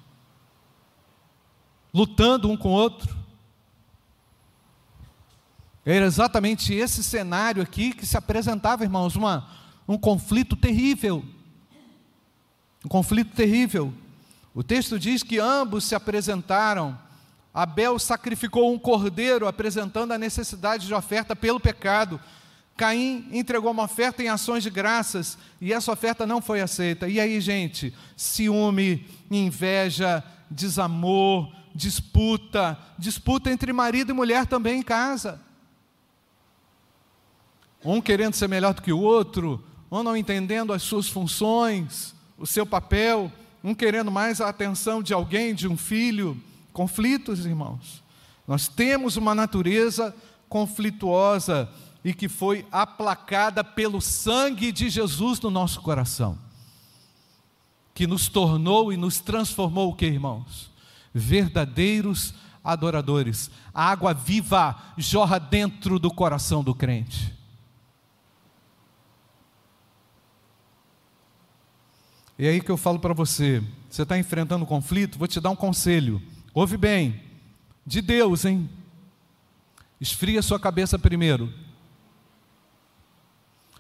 Lutando 1.92 2.50
um 2.50 2.57
com 2.57 2.70
o 2.70 2.72
outro. 2.72 3.14
Era 5.85 6.07
exatamente 6.07 6.72
esse 6.72 7.02
cenário 7.02 7.62
aqui 7.62 7.92
que 7.92 8.07
se 8.07 8.16
apresentava, 8.16 8.85
irmãos, 8.85 9.16
uma, 9.16 9.48
um 9.87 9.98
conflito 9.98 10.55
terrível. 10.55 11.24
Um 12.85 12.88
conflito 12.88 13.35
terrível. 13.35 13.92
O 14.55 14.62
texto 14.62 14.98
diz 14.98 15.22
que 15.22 15.38
ambos 15.38 15.85
se 15.85 15.94
apresentaram. 15.94 16.98
Abel 17.52 17.98
sacrificou 17.98 18.72
um 18.72 18.78
cordeiro, 18.78 19.46
apresentando 19.46 20.12
a 20.12 20.18
necessidade 20.18 20.87
de 20.87 20.94
oferta 20.94 21.35
pelo 21.35 21.61
pecado. 21.61 22.20
Caim 22.76 23.28
entregou 23.31 23.70
uma 23.70 23.85
oferta 23.85 24.22
em 24.22 24.28
ações 24.28 24.62
de 24.62 24.70
graças 24.70 25.37
e 25.61 25.72
essa 25.72 25.92
oferta 25.92 26.26
não 26.26 26.40
foi 26.40 26.61
aceita. 26.61 27.09
E 27.09 27.20
aí, 27.20 27.40
gente, 27.40 27.92
ciúme, 28.16 29.07
inveja, 29.31 30.24
desamor, 30.50 31.52
disputa, 31.74 32.78
disputa 32.98 33.50
entre 33.50 33.72
marido 33.72 34.11
e 34.11 34.14
mulher 34.14 34.46
também 34.46 34.80
em 34.80 34.82
casa. 34.82 35.40
Um 37.85 38.00
querendo 38.00 38.35
ser 38.35 38.48
melhor 38.48 38.74
do 38.74 38.82
que 38.82 38.92
o 38.92 39.00
outro, 39.00 39.64
um 39.90 40.02
não 40.02 40.16
entendendo 40.16 40.72
as 40.72 40.82
suas 40.82 41.08
funções, 41.08 42.14
o 42.38 42.46
seu 42.46 42.64
papel 42.64 43.30
um 43.62 43.74
querendo 43.74 44.11
mais 44.11 44.40
a 44.40 44.48
atenção 44.48 45.02
de 45.02 45.14
alguém, 45.14 45.54
de 45.54 45.68
um 45.68 45.76
filho. 45.76 46.40
Conflitos, 46.72 47.46
irmãos. 47.46 48.02
Nós 48.46 48.66
temos 48.66 49.16
uma 49.16 49.35
natureza 49.35 50.14
conflituosa 50.48 51.68
e 52.04 52.12
que 52.12 52.28
foi 52.28 52.66
aplacada 52.72 53.62
pelo 53.62 54.00
sangue 54.00 54.72
de 54.72 54.90
Jesus 54.90 55.40
no 55.40 55.50
nosso 55.50 55.80
coração, 55.80 56.37
que 57.94 58.06
nos 58.06 58.28
tornou 58.28 58.92
e 58.92 58.96
nos 58.96 59.20
transformou 59.20 59.90
o 59.90 59.94
que, 59.94 60.06
irmãos? 60.06 60.71
Verdadeiros 61.14 62.35
adoradores. 62.64 63.51
A 63.72 63.90
água 63.90 64.14
viva 64.14 64.94
jorra 64.96 65.38
dentro 65.38 65.98
do 65.98 66.11
coração 66.11 66.62
do 66.62 66.75
crente. 66.75 67.33
E 72.38 72.46
aí 72.46 72.61
que 72.61 72.70
eu 72.70 72.77
falo 72.77 72.98
para 72.98 73.14
você, 73.14 73.62
você 73.88 74.03
está 74.03 74.18
enfrentando 74.18 74.64
um 74.64 74.66
conflito, 74.66 75.18
vou 75.18 75.29
te 75.29 75.40
dar 75.40 75.51
um 75.51 75.57
conselho. 75.57 76.20
Ouve 76.55 76.77
bem, 76.77 77.22
de 77.87 78.01
Deus, 78.01 78.44
hein? 78.44 78.68
Esfria 80.01 80.42
sua 80.42 80.59
cabeça 80.59 80.98
primeiro. 80.98 81.53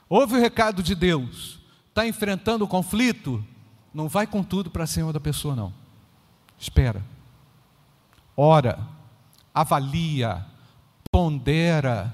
Ouve 0.08 0.36
o 0.36 0.40
recado 0.40 0.82
de 0.82 0.94
Deus. 0.94 1.58
Está 1.88 2.06
enfrentando 2.06 2.64
o 2.64 2.68
conflito? 2.68 3.44
Não 3.92 4.08
vai 4.08 4.26
com 4.26 4.42
tudo 4.42 4.70
para 4.70 4.86
cima 4.86 5.12
da 5.12 5.18
pessoa, 5.18 5.56
não. 5.56 5.72
Espera. 6.58 7.02
Ora, 8.36 8.78
avalia, 9.54 10.44
pondera. 11.10 12.12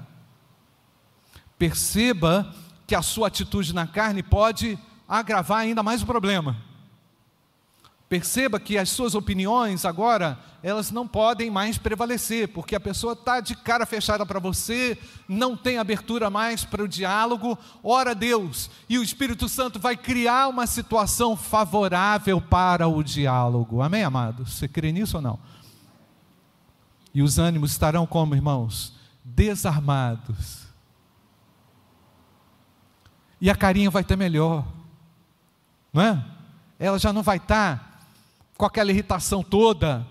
Perceba 1.57 2.53
que 2.85 2.95
a 2.95 3.01
sua 3.01 3.27
atitude 3.27 3.73
na 3.73 3.87
carne 3.87 4.23
pode 4.23 4.77
agravar 5.07 5.59
ainda 5.59 5.81
mais 5.81 6.01
o 6.01 6.05
problema. 6.05 6.57
Perceba 8.09 8.59
que 8.59 8.75
as 8.75 8.89
suas 8.89 9.13
opiniões 9.13 9.85
agora, 9.85 10.39
elas 10.63 10.89
não 10.89 11.07
podem 11.07 11.51
mais 11.51 11.77
prevalecer, 11.77 12.47
porque 12.47 12.75
a 12.75 12.79
pessoa 12.79 13.13
está 13.13 13.39
de 13.39 13.55
cara 13.55 13.85
fechada 13.85 14.25
para 14.25 14.39
você, 14.39 14.97
não 15.27 15.55
tem 15.55 15.77
abertura 15.77 16.27
mais 16.27 16.65
para 16.65 16.83
o 16.83 16.87
diálogo. 16.87 17.55
Ora 17.83 18.15
Deus, 18.15 18.71
e 18.89 18.97
o 18.97 19.03
Espírito 19.03 19.47
Santo 19.47 19.79
vai 19.79 19.95
criar 19.95 20.47
uma 20.47 20.65
situação 20.65 21.37
favorável 21.37 22.41
para 22.41 22.87
o 22.87 23.03
diálogo. 23.03 23.79
Amém, 23.83 24.03
amados? 24.03 24.53
Você 24.53 24.67
crê 24.67 24.91
nisso 24.91 25.17
ou 25.17 25.21
não? 25.21 25.39
E 27.13 27.21
os 27.21 27.39
ânimos 27.39 27.71
estarão 27.71 28.05
como, 28.05 28.35
irmãos? 28.35 28.93
Desarmados. 29.23 30.67
E 33.41 33.49
a 33.49 33.55
carinha 33.55 33.89
vai 33.89 34.03
ter 34.03 34.15
melhor 34.15 34.65
não 35.91 36.01
é? 36.01 36.25
Ela 36.77 36.97
já 36.97 37.11
não 37.11 37.23
vai 37.23 37.37
estar 37.37 37.77
tá 37.77 37.99
com 38.57 38.65
aquela 38.65 38.91
irritação 38.91 39.43
toda. 39.43 40.05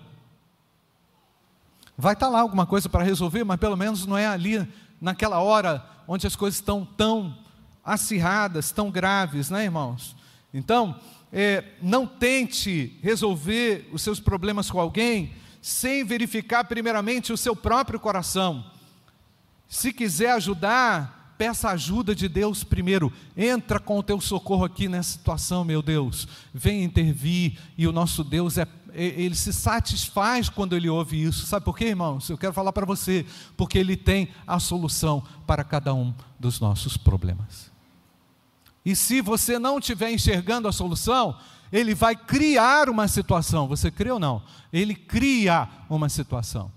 Vai 1.97 2.13
estar 2.13 2.27
tá 2.27 2.31
lá 2.31 2.41
alguma 2.41 2.65
coisa 2.65 2.87
para 2.87 3.03
resolver, 3.03 3.43
mas 3.43 3.59
pelo 3.59 3.77
menos 3.77 4.05
não 4.05 4.17
é 4.17 4.27
ali, 4.27 4.67
naquela 5.01 5.39
hora, 5.39 5.85
onde 6.07 6.27
as 6.27 6.35
coisas 6.35 6.59
estão 6.59 6.85
tão 6.85 7.37
acirradas, 7.83 8.71
tão 8.71 8.91
graves, 8.91 9.49
né, 9.49 9.63
irmãos? 9.63 10.15
Então, 10.53 10.95
é, 11.31 11.63
não 11.81 12.05
tente 12.05 12.97
resolver 13.01 13.89
os 13.91 14.01
seus 14.01 14.19
problemas 14.19 14.69
com 14.69 14.79
alguém 14.79 15.33
sem 15.61 16.03
verificar 16.03 16.63
primeiramente 16.63 17.33
o 17.33 17.37
seu 17.37 17.55
próprio 17.55 17.99
coração. 17.99 18.65
Se 19.67 19.93
quiser 19.93 20.31
ajudar, 20.31 21.35
peça 21.37 21.69
ajuda 21.69 22.15
de 22.15 22.27
Deus 22.27 22.63
primeiro. 22.63 23.13
Entra 23.37 23.79
com 23.79 23.99
o 23.99 24.03
teu 24.03 24.19
socorro 24.19 24.65
aqui 24.65 24.87
nessa 24.87 25.11
situação, 25.11 25.63
meu 25.63 25.81
Deus. 25.81 26.27
Vem 26.53 26.83
intervir 26.83 27.57
e 27.77 27.87
o 27.87 27.91
nosso 27.91 28.23
Deus 28.23 28.57
é 28.57 28.67
ele 28.93 29.35
se 29.35 29.53
satisfaz 29.53 30.49
quando 30.49 30.75
ele 30.75 30.89
ouve 30.89 31.21
isso. 31.21 31.45
Sabe 31.45 31.63
por 31.63 31.77
quê, 31.77 31.85
irmãos? 31.85 32.29
Eu 32.29 32.37
quero 32.37 32.53
falar 32.53 32.73
para 32.73 32.85
você, 32.85 33.25
porque 33.55 33.77
ele 33.77 33.95
tem 33.95 34.29
a 34.47 34.59
solução 34.59 35.23
para 35.45 35.63
cada 35.63 35.93
um 35.93 36.13
dos 36.39 36.59
nossos 36.59 36.97
problemas. 36.97 37.71
E 38.83 38.95
se 38.95 39.21
você 39.21 39.59
não 39.59 39.77
estiver 39.79 40.11
enxergando 40.11 40.67
a 40.67 40.71
solução, 40.71 41.37
ele 41.71 41.93
vai 41.93 42.15
criar 42.15 42.89
uma 42.89 43.07
situação. 43.07 43.67
Você 43.67 43.91
crê 43.91 44.11
ou 44.11 44.19
não? 44.19 44.41
Ele 44.71 44.95
cria 44.95 45.67
uma 45.89 46.09
situação. 46.09 46.71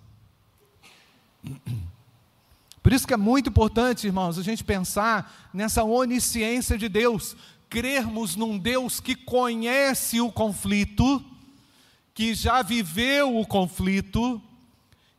Por 2.82 2.92
isso 2.92 3.06
que 3.06 3.14
é 3.14 3.16
muito 3.16 3.48
importante, 3.48 4.06
irmãos, 4.06 4.38
a 4.38 4.42
gente 4.42 4.62
pensar 4.64 5.50
nessa 5.54 5.84
onisciência 5.84 6.76
de 6.76 6.88
Deus. 6.88 7.36
crermos 7.72 8.36
num 8.36 8.58
Deus 8.58 9.00
que 9.00 9.14
conhece 9.14 10.20
o 10.20 10.30
conflito, 10.30 11.24
que 12.12 12.34
já 12.34 12.60
viveu 12.60 13.34
o 13.38 13.46
conflito, 13.46 14.42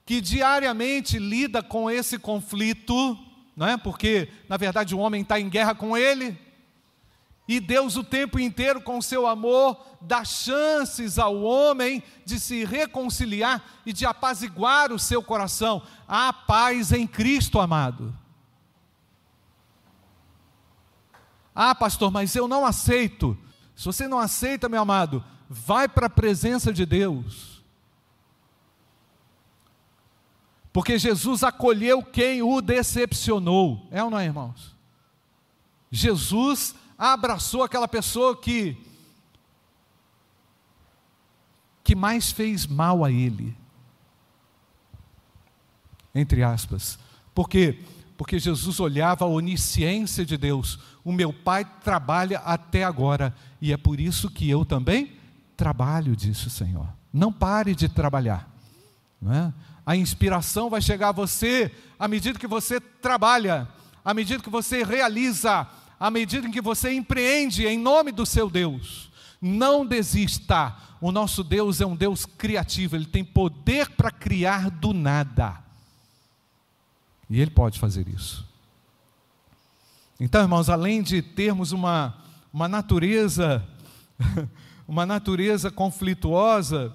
que 0.05 0.21
diariamente 0.21 1.17
lida 1.17 1.63
com 1.63 1.89
esse 1.89 2.19
conflito, 2.19 3.17
não 3.57 3.65
é? 3.65 3.75
Porque 3.75 4.29
na 4.47 4.55
verdade 4.55 4.93
o 4.93 4.99
homem 4.99 5.23
está 5.23 5.39
em 5.39 5.49
guerra 5.49 5.73
com 5.73 5.97
ele. 5.97 6.37
E 7.47 7.59
Deus 7.59 7.97
o 7.97 8.03
tempo 8.03 8.39
inteiro, 8.39 8.81
com 8.81 9.01
seu 9.01 9.27
amor, 9.27 9.77
dá 9.99 10.23
chances 10.23 11.19
ao 11.19 11.41
homem 11.41 12.01
de 12.23 12.39
se 12.39 12.63
reconciliar 12.63 13.63
e 13.85 13.91
de 13.91 14.05
apaziguar 14.05 14.93
o 14.93 14.99
seu 14.99 15.21
coração. 15.21 15.81
Há 16.07 16.31
paz 16.31 16.93
em 16.93 17.05
Cristo, 17.05 17.59
amado. 17.59 18.15
Ah, 21.53 21.75
pastor, 21.75 22.11
mas 22.11 22.33
eu 22.35 22.47
não 22.47 22.65
aceito. 22.65 23.37
Se 23.75 23.85
você 23.85 24.07
não 24.07 24.19
aceita, 24.19 24.69
meu 24.69 24.81
amado, 24.81 25.23
vai 25.49 25.87
para 25.87 26.07
a 26.07 26.09
presença 26.09 26.71
de 26.71 26.85
Deus. 26.85 27.61
Porque 30.71 30.97
Jesus 30.97 31.43
acolheu 31.43 32.01
quem 32.01 32.41
o 32.41 32.61
decepcionou. 32.61 33.85
É 33.91 34.03
ou 34.03 34.09
não 34.09 34.17
é, 34.17 34.25
irmãos? 34.25 34.75
Jesus 35.91 36.73
abraçou 36.97 37.63
aquela 37.63 37.87
pessoa 37.87 38.35
que 38.35 38.77
que 41.83 41.95
mais 41.95 42.31
fez 42.31 42.65
mal 42.65 43.03
a 43.03 43.11
ele. 43.11 43.55
Entre 46.15 46.41
aspas. 46.41 46.97
Porque 47.35 47.79
porque 48.17 48.39
Jesus 48.39 48.79
olhava 48.79 49.25
a 49.25 49.27
onisciência 49.27 50.25
de 50.25 50.37
Deus. 50.37 50.79
O 51.03 51.11
meu 51.11 51.33
pai 51.33 51.65
trabalha 51.83 52.39
até 52.39 52.83
agora 52.83 53.35
e 53.61 53.73
é 53.73 53.77
por 53.77 53.99
isso 53.99 54.29
que 54.29 54.49
eu 54.49 54.63
também 54.63 55.13
trabalho, 55.57 56.15
disse 56.15 56.47
o 56.47 56.49
Senhor. 56.49 56.87
Não 57.11 57.33
pare 57.33 57.75
de 57.75 57.89
trabalhar. 57.89 58.49
Não 59.21 59.33
é? 59.33 59.53
A 59.85 59.95
inspiração 59.95 60.69
vai 60.69 60.81
chegar 60.81 61.09
a 61.09 61.13
você 61.13 61.71
à 61.99 62.07
medida 62.07 62.39
que 62.39 62.47
você 62.47 62.79
trabalha, 62.79 63.67
à 64.05 64.13
medida 64.13 64.41
que 64.41 64.49
você 64.49 64.83
realiza, 64.83 65.67
à 66.03 66.11
medida 66.11 66.49
que 66.49 66.59
você 66.59 66.91
empreende 66.91 67.65
em 67.65 67.79
nome 67.79 68.11
do 68.11 68.25
seu 68.25 68.49
Deus. 68.49 69.09
Não 69.41 69.85
desista. 69.85 70.75
O 70.99 71.13
nosso 71.13 71.45
Deus 71.45 71.79
é 71.79 71.85
um 71.85 71.95
Deus 71.95 72.25
criativo, 72.25 72.97
ele 72.97 73.05
tem 73.05 73.23
poder 73.23 73.89
para 73.91 74.11
criar 74.11 74.69
do 74.69 74.91
nada. 74.91 75.63
E 77.29 77.39
Ele 77.39 77.51
pode 77.51 77.79
fazer 77.79 78.05
isso. 78.09 78.45
Então, 80.19 80.41
irmãos, 80.41 80.69
além 80.69 81.01
de 81.01 81.21
termos 81.21 81.71
uma, 81.71 82.17
uma 82.51 82.67
natureza, 82.67 83.65
uma 84.85 85.05
natureza 85.05 85.71
conflituosa, 85.71 86.93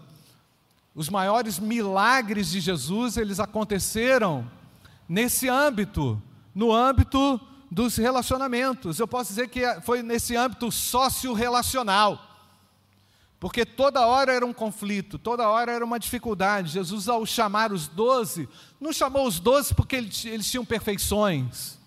os 0.94 1.08
maiores 1.08 1.58
milagres 1.58 2.50
de 2.50 2.60
Jesus, 2.60 3.16
eles 3.16 3.40
aconteceram 3.40 4.46
nesse 5.08 5.48
âmbito, 5.48 6.22
no 6.54 6.74
âmbito 6.74 7.40
dos 7.70 7.96
relacionamentos. 7.96 8.98
Eu 8.98 9.08
posso 9.08 9.30
dizer 9.30 9.48
que 9.48 9.62
foi 9.82 10.02
nesse 10.02 10.36
âmbito 10.36 10.70
socio-relacional. 10.72 12.24
Porque 13.40 13.64
toda 13.64 14.06
hora 14.06 14.32
era 14.32 14.44
um 14.44 14.52
conflito, 14.52 15.16
toda 15.16 15.48
hora 15.48 15.70
era 15.70 15.84
uma 15.84 15.98
dificuldade. 15.98 16.72
Jesus, 16.72 17.08
ao 17.08 17.24
chamar 17.24 17.72
os 17.72 17.86
doze, 17.86 18.48
não 18.80 18.92
chamou 18.92 19.26
os 19.26 19.38
doze 19.38 19.72
porque 19.72 19.96
eles 19.96 20.50
tinham 20.50 20.64
perfeições, 20.64 21.78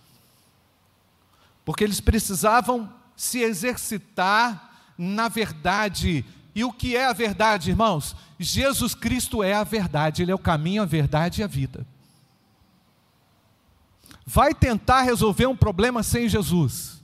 porque 1.66 1.84
eles 1.84 2.00
precisavam 2.00 2.92
se 3.18 3.40
exercitar 3.40 4.94
na 4.98 5.28
verdade. 5.28 6.24
E 6.56 6.64
o 6.64 6.72
que 6.72 6.96
é 6.96 7.06
a 7.06 7.14
verdade, 7.14 7.70
irmãos? 7.70 8.16
Jesus 8.40 8.96
Cristo 8.96 9.44
é 9.44 9.54
a 9.54 9.64
verdade, 9.64 10.22
Ele 10.22 10.32
é 10.32 10.36
o 10.36 10.40
caminho, 10.40 10.82
a 10.82 10.86
verdade 10.86 11.42
e 11.42 11.44
a 11.44 11.48
vida. 11.48 11.86
Vai 14.34 14.54
tentar 14.54 15.02
resolver 15.02 15.48
um 15.48 15.56
problema 15.56 16.04
sem 16.04 16.30
Jesus 16.30 17.02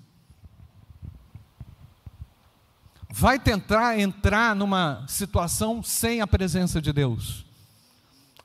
vai 3.19 3.39
tentar 3.39 3.99
entrar 3.99 4.55
numa 4.55 5.03
situação 5.07 5.81
sem 5.81 6.21
a 6.21 6.27
presença 6.27 6.79
de 6.79 6.93
Deus. 6.93 7.43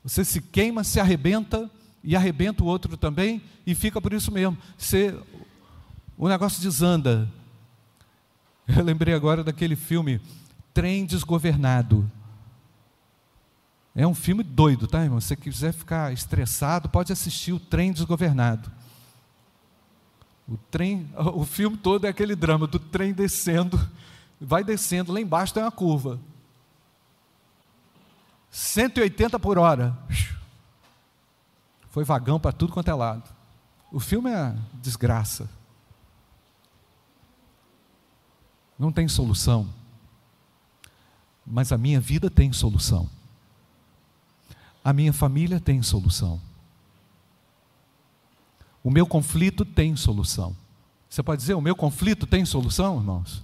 Você 0.03 0.25
se 0.25 0.41
queima, 0.41 0.83
se 0.83 0.99
arrebenta 0.99 1.69
e 2.03 2.15
arrebenta 2.15 2.63
o 2.63 2.65
outro 2.65 2.97
também 2.97 3.39
e 3.67 3.75
fica 3.75 4.01
por 4.01 4.11
isso 4.13 4.31
mesmo. 4.31 4.57
Você, 4.75 5.15
o 6.17 6.27
negócio 6.27 6.59
desanda. 6.59 7.29
Eu 8.67 8.83
lembrei 8.83 9.13
agora 9.13 9.43
daquele 9.43 9.75
filme 9.75 10.19
Trem 10.73 11.05
Desgovernado. 11.05 12.11
É 13.95 14.07
um 14.07 14.15
filme 14.15 14.43
doido, 14.43 14.87
tá, 14.87 15.03
irmão? 15.03 15.21
Se 15.21 15.27
você 15.27 15.35
quiser 15.35 15.73
ficar 15.73 16.11
estressado, 16.11 16.89
pode 16.89 17.13
assistir 17.13 17.53
o 17.53 17.59
Trem 17.59 17.91
Desgovernado. 17.91 18.71
O 20.47 20.57
trem, 20.57 21.09
o 21.15 21.45
filme 21.45 21.77
todo 21.77 22.05
é 22.05 22.09
aquele 22.09 22.35
drama 22.35 22.67
do 22.67 22.79
trem 22.79 23.13
descendo 23.13 23.79
vai 24.43 24.63
descendo, 24.63 25.11
lá 25.11 25.19
embaixo 25.19 25.53
tem 25.53 25.63
uma 25.63 25.71
curva. 25.71 26.19
180 28.51 29.39
por 29.39 29.57
hora. 29.57 29.97
Foi 31.89 32.03
vagão 32.03 32.39
para 32.39 32.51
tudo 32.51 32.73
quanto 32.73 32.89
é 32.89 32.93
lado. 32.93 33.33
O 33.91 33.99
filme 33.99 34.29
é 34.29 34.55
desgraça. 34.73 35.49
Não 38.77 38.91
tem 38.91 39.07
solução. 39.07 39.71
Mas 41.45 41.71
a 41.71 41.77
minha 41.77 41.99
vida 41.99 42.29
tem 42.29 42.51
solução. 42.51 43.09
A 44.83 44.91
minha 44.91 45.13
família 45.13 45.59
tem 45.59 45.81
solução. 45.81 46.41
O 48.83 48.91
meu 48.91 49.07
conflito 49.07 49.63
tem 49.63 49.95
solução. 49.95 50.55
Você 51.09 51.23
pode 51.23 51.39
dizer, 51.41 51.53
o 51.53 51.61
meu 51.61 51.75
conflito 51.75 52.27
tem 52.27 52.43
solução, 52.43 52.97
irmãos? 52.97 53.43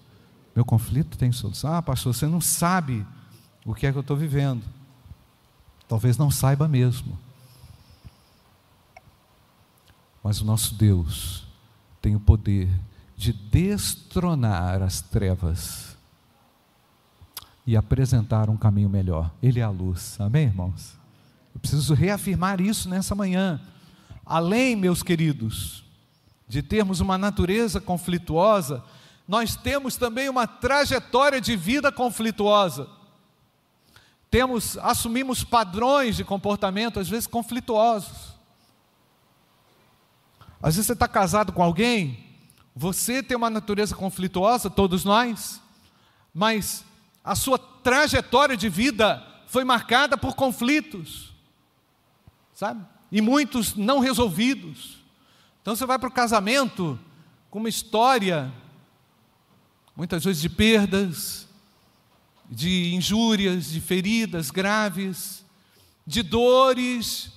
Meu 0.55 0.65
conflito 0.65 1.17
tem 1.17 1.31
solução. 1.31 1.73
Ah, 1.73 1.81
pastor, 1.81 2.13
você 2.13 2.27
não 2.27 2.41
sabe 2.41 3.05
o 3.65 3.73
que 3.73 3.87
é 3.87 3.91
que 3.91 3.97
eu 3.97 4.01
estou 4.01 4.17
vivendo. 4.17 4.63
Talvez 5.87 6.17
não 6.17 6.29
saiba 6.29 6.67
mesmo. 6.67 7.17
Mas 10.21 10.41
o 10.41 10.45
nosso 10.45 10.75
Deus 10.75 11.47
tem 12.01 12.15
o 12.15 12.19
poder 12.19 12.69
de 13.15 13.31
destronar 13.31 14.81
as 14.81 15.01
trevas 15.01 15.97
e 17.65 17.77
apresentar 17.77 18.49
um 18.49 18.57
caminho 18.57 18.89
melhor. 18.89 19.31
Ele 19.41 19.59
é 19.59 19.63
a 19.63 19.69
luz. 19.69 20.19
Amém, 20.19 20.45
irmãos? 20.45 20.98
Eu 21.59 21.61
preciso 21.61 21.93
reafirmar 21.93 22.61
isso 22.61 22.87
nessa 22.87 23.13
manhã. 23.13 23.59
Além, 24.25 24.77
meus 24.77 25.03
queridos, 25.03 25.83
de 26.47 26.63
termos 26.63 27.01
uma 27.01 27.17
natureza 27.17 27.81
conflituosa, 27.81 28.81
nós 29.27 29.57
temos 29.57 29.97
também 29.97 30.29
uma 30.29 30.47
trajetória 30.47 31.41
de 31.41 31.57
vida 31.57 31.91
conflituosa. 31.91 32.87
Temos, 34.31 34.77
assumimos 34.77 35.43
padrões 35.43 36.15
de 36.15 36.23
comportamento, 36.23 36.97
às 36.97 37.09
vezes 37.09 37.27
conflituosos. 37.27 38.33
Às 40.63 40.75
vezes 40.75 40.87
você 40.87 40.93
está 40.93 41.09
casado 41.09 41.51
com 41.51 41.61
alguém, 41.61 42.23
você 42.73 43.21
tem 43.21 43.35
uma 43.35 43.49
natureza 43.49 43.93
conflituosa, 43.95 44.69
todos 44.69 45.03
nós, 45.03 45.61
mas 46.33 46.85
a 47.21 47.35
sua 47.35 47.59
trajetória 47.59 48.55
de 48.55 48.69
vida 48.69 49.21
foi 49.45 49.65
marcada 49.65 50.17
por 50.17 50.35
conflitos, 50.35 51.29
sabe? 52.59 52.85
E 53.09 53.21
muitos 53.21 53.73
não 53.73 53.99
resolvidos. 53.99 54.97
Então 55.61 55.73
você 55.73 55.85
vai 55.85 55.97
para 55.97 56.09
o 56.09 56.11
casamento 56.11 56.99
com 57.49 57.57
uma 57.57 57.69
história 57.69 58.53
muitas 59.95 60.25
vezes 60.25 60.41
de 60.41 60.49
perdas, 60.49 61.47
de 62.49 62.93
injúrias, 62.93 63.69
de 63.69 63.79
feridas 63.79 64.51
graves, 64.51 65.45
de 66.05 66.21
dores, 66.21 67.31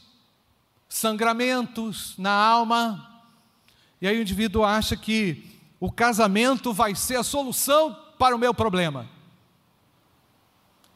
sangramentos 0.89 2.15
na 2.19 2.33
alma. 2.33 3.23
E 4.01 4.09
aí 4.09 4.19
o 4.19 4.23
indivíduo 4.23 4.65
acha 4.65 4.97
que 4.97 5.57
o 5.79 5.93
casamento 5.93 6.73
vai 6.73 6.97
ser 6.97 7.15
a 7.15 7.23
solução 7.23 7.97
para 8.19 8.35
o 8.35 8.39
meu 8.41 8.53
problema. 8.53 9.09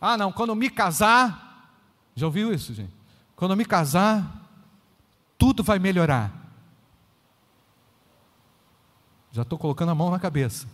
Ah, 0.01 0.17
não, 0.17 0.33
quando 0.33 0.57
me 0.57 0.69
casar, 0.69 1.79
já 2.17 2.27
ouviu 2.27 2.53
isso, 2.53 2.75
gente? 2.75 2.96
Quando 3.37 3.53
eu 3.53 3.57
me 3.57 3.65
casar, 3.65 4.51
tudo 5.39 5.63
vai 5.63 5.79
melhorar. 5.79 6.33
Já 9.31 9.43
estou 9.43 9.59
colocando 9.59 9.91
a 9.91 9.95
mão 9.95 10.11
na 10.11 10.19
cabeça 10.19 10.67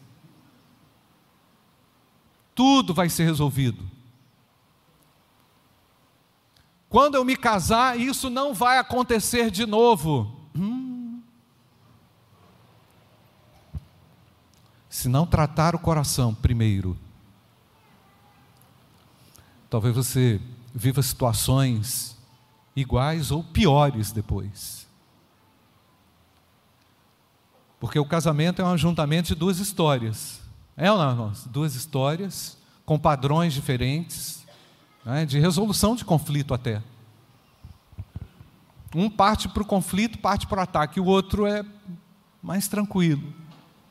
tudo 2.55 2.92
vai 2.92 3.09
ser 3.09 3.25
resolvido. 3.25 3.83
Quando 6.88 7.14
eu 7.14 7.25
me 7.25 7.37
casar, 7.37 7.98
isso 7.98 8.29
não 8.29 8.53
vai 8.53 8.79
acontecer 8.79 9.51
de 9.51 9.66
novo. 9.66 10.40
Hum. 10.55 11.20
se 14.88 15.09
não 15.09 15.27
tratar 15.27 15.75
o 15.75 15.79
coração 15.79 16.35
primeiro. 16.35 16.96
Talvez 19.70 19.94
você 19.94 20.38
viva 20.75 21.03
situações 21.03 22.14
iguais 22.75 23.31
ou 23.31 23.43
piores 23.43 24.13
depois. 24.13 24.87
Porque 27.79 27.99
o 27.99 28.05
casamento 28.05 28.63
é 28.63 28.65
um 28.65 28.73
ajuntamento 28.73 29.29
de 29.29 29.35
duas 29.35 29.59
histórias. 29.59 30.41
É 30.77 30.91
ou 30.91 30.97
não, 30.97 31.11
irmãos? 31.11 31.47
Duas 31.47 31.75
histórias 31.75 32.57
com 32.85 32.99
padrões 32.99 33.53
diferentes, 33.53 34.47
né, 35.05 35.27
de 35.27 35.39
resolução 35.39 35.97
de 35.97 36.05
conflito 36.05 36.55
até. 36.55 36.83
Um 38.95 39.09
parte 39.09 39.49
para 39.49 39.63
o 39.63 39.67
conflito, 39.67 40.19
parte 40.19 40.47
para 40.47 40.61
o 40.61 40.63
ataque, 40.63 41.01
o 41.01 41.07
outro 41.07 41.47
é 41.47 41.65
mais 42.43 42.69
tranquilo. 42.69 43.33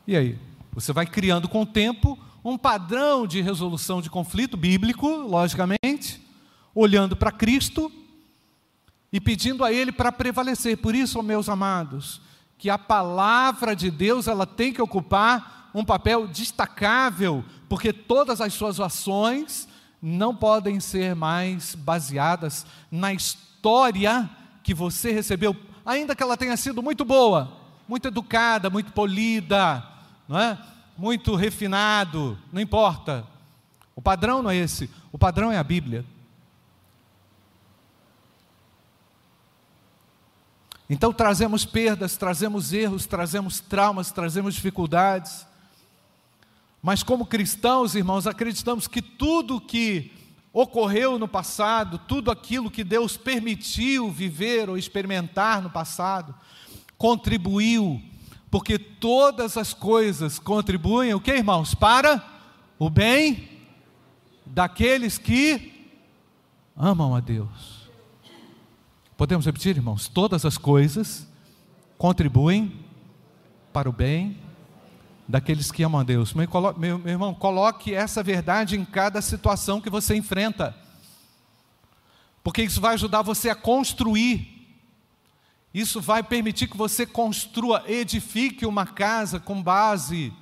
E 0.06 0.16
aí? 0.16 0.38
Você 0.72 0.92
vai 0.92 1.06
criando 1.06 1.48
com 1.48 1.62
o 1.62 1.66
tempo 1.66 2.18
um 2.44 2.56
padrão 2.56 3.26
de 3.26 3.40
resolução 3.40 4.00
de 4.00 4.08
conflito 4.08 4.56
bíblico, 4.56 5.06
logicamente, 5.06 6.26
olhando 6.74 7.14
para 7.14 7.30
Cristo 7.30 7.92
e 9.12 9.20
pedindo 9.20 9.64
a 9.64 9.72
Ele 9.72 9.92
para 9.92 10.10
prevalecer. 10.10 10.78
Por 10.78 10.94
isso, 10.94 11.22
meus 11.22 11.48
amados, 11.48 12.20
que 12.56 12.70
a 12.70 12.78
palavra 12.78 13.76
de 13.76 13.90
Deus 13.90 14.26
ela 14.26 14.46
tem 14.46 14.72
que 14.72 14.80
ocupar 14.80 15.70
um 15.74 15.84
papel 15.84 16.26
destacável, 16.26 17.44
porque 17.68 17.92
todas 17.92 18.40
as 18.40 18.52
suas 18.54 18.78
ações 18.80 19.68
não 20.00 20.34
podem 20.34 20.80
ser 20.80 21.14
mais 21.14 21.74
baseadas 21.74 22.66
na 22.90 23.12
história 23.12 24.28
que 24.62 24.74
você 24.74 25.12
recebeu, 25.12 25.56
ainda 25.84 26.14
que 26.14 26.22
ela 26.22 26.36
tenha 26.36 26.56
sido 26.56 26.82
muito 26.82 27.04
boa, 27.04 27.56
muito 27.88 28.08
educada, 28.08 28.70
muito 28.70 28.92
polida, 28.92 29.82
não 30.28 30.38
é? 30.38 30.58
muito 30.96 31.34
refinado, 31.34 32.38
não 32.52 32.60
importa. 32.60 33.26
O 33.94 34.00
padrão 34.00 34.42
não 34.42 34.50
é 34.50 34.56
esse, 34.56 34.90
o 35.10 35.18
padrão 35.18 35.50
é 35.50 35.58
a 35.58 35.64
Bíblia. 35.64 36.04
Então 40.92 41.10
trazemos 41.10 41.64
perdas, 41.64 42.18
trazemos 42.18 42.70
erros, 42.70 43.06
trazemos 43.06 43.60
traumas, 43.60 44.12
trazemos 44.12 44.54
dificuldades. 44.54 45.46
Mas 46.82 47.02
como 47.02 47.24
cristãos, 47.24 47.94
irmãos, 47.94 48.26
acreditamos 48.26 48.86
que 48.86 49.00
tudo 49.00 49.58
que 49.58 50.12
ocorreu 50.52 51.18
no 51.18 51.26
passado, 51.26 51.98
tudo 52.06 52.30
aquilo 52.30 52.70
que 52.70 52.84
Deus 52.84 53.16
permitiu 53.16 54.10
viver 54.10 54.68
ou 54.68 54.76
experimentar 54.76 55.62
no 55.62 55.70
passado, 55.70 56.34
contribuiu, 56.98 57.98
porque 58.50 58.78
todas 58.78 59.56
as 59.56 59.72
coisas 59.72 60.38
contribuem, 60.38 61.14
o 61.14 61.20
que, 61.22 61.32
irmãos? 61.32 61.74
Para 61.74 62.22
o 62.78 62.90
bem 62.90 63.48
daqueles 64.44 65.16
que 65.16 65.88
amam 66.76 67.14
a 67.14 67.20
Deus. 67.20 67.81
Podemos 69.22 69.46
repetir, 69.46 69.76
irmãos? 69.76 70.08
Todas 70.08 70.44
as 70.44 70.58
coisas 70.58 71.28
contribuem 71.96 72.84
para 73.72 73.88
o 73.88 73.92
bem 73.92 74.36
daqueles 75.28 75.70
que 75.70 75.84
amam 75.84 76.00
a 76.00 76.02
Deus. 76.02 76.34
Meu, 76.34 76.48
meu, 76.76 76.98
meu 76.98 77.08
irmão, 77.08 77.32
coloque 77.32 77.94
essa 77.94 78.20
verdade 78.20 78.76
em 78.76 78.84
cada 78.84 79.22
situação 79.22 79.80
que 79.80 79.88
você 79.88 80.16
enfrenta, 80.16 80.76
porque 82.42 82.64
isso 82.64 82.80
vai 82.80 82.94
ajudar 82.94 83.22
você 83.22 83.48
a 83.48 83.54
construir. 83.54 84.76
Isso 85.72 86.00
vai 86.00 86.24
permitir 86.24 86.66
que 86.66 86.76
você 86.76 87.06
construa, 87.06 87.84
edifique 87.86 88.66
uma 88.66 88.86
casa 88.86 89.38
com 89.38 89.62
base 89.62 90.32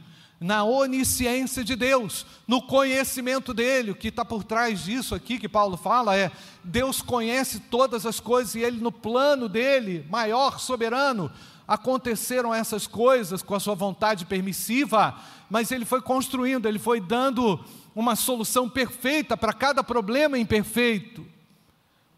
na 0.40 0.64
onisciência 0.64 1.62
de 1.62 1.76
Deus, 1.76 2.24
no 2.48 2.62
conhecimento 2.62 3.52
dele. 3.52 3.90
O 3.90 3.94
que 3.94 4.08
está 4.08 4.24
por 4.24 4.42
trás 4.42 4.82
disso 4.82 5.14
aqui 5.14 5.38
que 5.38 5.48
Paulo 5.48 5.76
fala 5.76 6.16
é: 6.16 6.32
Deus 6.64 7.02
conhece 7.02 7.60
todas 7.60 8.06
as 8.06 8.18
coisas 8.18 8.54
e 8.54 8.60
ele, 8.60 8.80
no 8.80 8.90
plano 8.90 9.48
dele, 9.48 10.06
maior, 10.08 10.58
soberano, 10.58 11.30
aconteceram 11.68 12.54
essas 12.54 12.86
coisas 12.86 13.42
com 13.42 13.54
a 13.54 13.60
sua 13.60 13.74
vontade 13.74 14.24
permissiva, 14.24 15.14
mas 15.50 15.70
ele 15.70 15.84
foi 15.84 16.00
construindo, 16.00 16.66
ele 16.66 16.78
foi 16.78 17.00
dando 17.00 17.62
uma 17.94 18.16
solução 18.16 18.68
perfeita 18.68 19.36
para 19.36 19.52
cada 19.52 19.84
problema 19.84 20.38
imperfeito, 20.38 21.24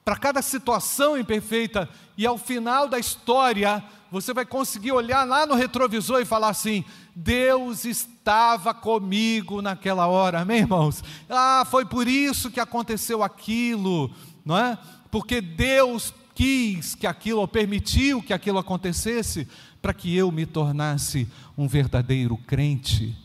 para 0.05 0.17
cada 0.17 0.41
situação 0.41 1.19
imperfeita, 1.19 1.89
e 2.17 2.27
ao 2.27 2.39
final 2.39 2.89
da 2.89 2.99
história, 2.99 3.83
você 4.13 4.35
vai 4.35 4.45
conseguir 4.45 4.93
olhar 4.93 5.25
lá 5.25 5.47
no 5.47 5.55
retrovisor 5.55 6.21
e 6.21 6.27
falar 6.27 6.51
assim: 6.51 6.85
Deus 7.17 7.87
estava 7.87 8.75
comigo 8.75 9.63
naquela 9.63 10.07
hora, 10.07 10.41
amém, 10.41 10.59
irmãos? 10.59 11.03
Ah, 11.31 11.67
foi 11.71 11.87
por 11.87 12.07
isso 12.07 12.51
que 12.51 12.61
aconteceu 12.61 13.23
aquilo, 13.23 14.11
não 14.45 14.59
é? 14.59 14.79
Porque 15.11 15.41
Deus 15.41 16.13
quis 16.35 16.95
que 16.95 17.07
aquilo, 17.07 17.41
ou 17.41 17.49
permitiu 17.49 18.23
que 18.23 18.35
aquilo 18.35 18.59
acontecesse, 18.59 19.49
para 19.81 19.95
que 19.95 20.15
eu 20.15 20.31
me 20.31 20.45
tornasse 20.45 21.27
um 21.57 21.67
verdadeiro 21.67 22.37
crente. 22.37 23.17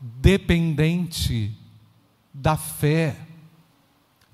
Dependente 0.00 1.54
da 2.32 2.56
fé, 2.56 3.16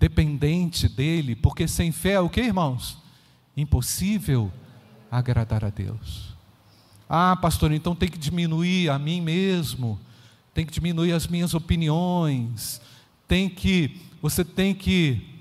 dependente 0.01 0.89
dele, 0.89 1.37
porque 1.37 1.69
sem 1.69 1.93
fé 1.93 2.13
é 2.13 2.21
o 2.21 2.31
que, 2.31 2.41
irmãos? 2.41 2.97
Impossível 3.55 4.51
agradar 5.11 5.63
a 5.63 5.69
Deus. 5.69 6.35
Ah, 7.07 7.37
pastor, 7.37 7.71
então 7.71 7.95
tem 7.95 8.09
que 8.09 8.17
diminuir 8.17 8.89
a 8.89 8.99
mim 8.99 9.21
mesmo, 9.21 10.01
tem 10.55 10.65
que 10.65 10.73
diminuir 10.73 11.13
as 11.13 11.27
minhas 11.27 11.53
opiniões, 11.53 12.81
tem 13.29 13.51
que, 13.51 14.01
você 14.23 14.43
tem 14.43 14.75
que. 14.75 15.39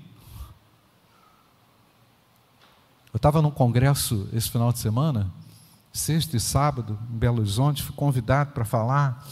Eu 3.14 3.16
estava 3.16 3.40
num 3.40 3.50
congresso 3.50 4.28
esse 4.30 4.50
final 4.50 4.72
de 4.72 4.78
semana, 4.78 5.32
sexta 5.90 6.36
e 6.36 6.40
sábado, 6.40 6.98
em 7.10 7.16
Belo 7.16 7.38
Horizonte, 7.38 7.82
fui 7.82 7.94
convidado 7.96 8.52
para 8.52 8.64
falar. 8.66 9.26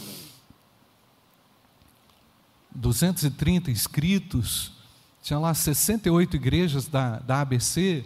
230 2.73 3.71
inscritos, 3.71 4.78
tinha 5.29 5.37
lá 5.37 5.53
68 5.53 6.37
igrejas 6.37 6.87
da, 6.87 7.19
da 7.19 7.41
ABC. 7.41 8.03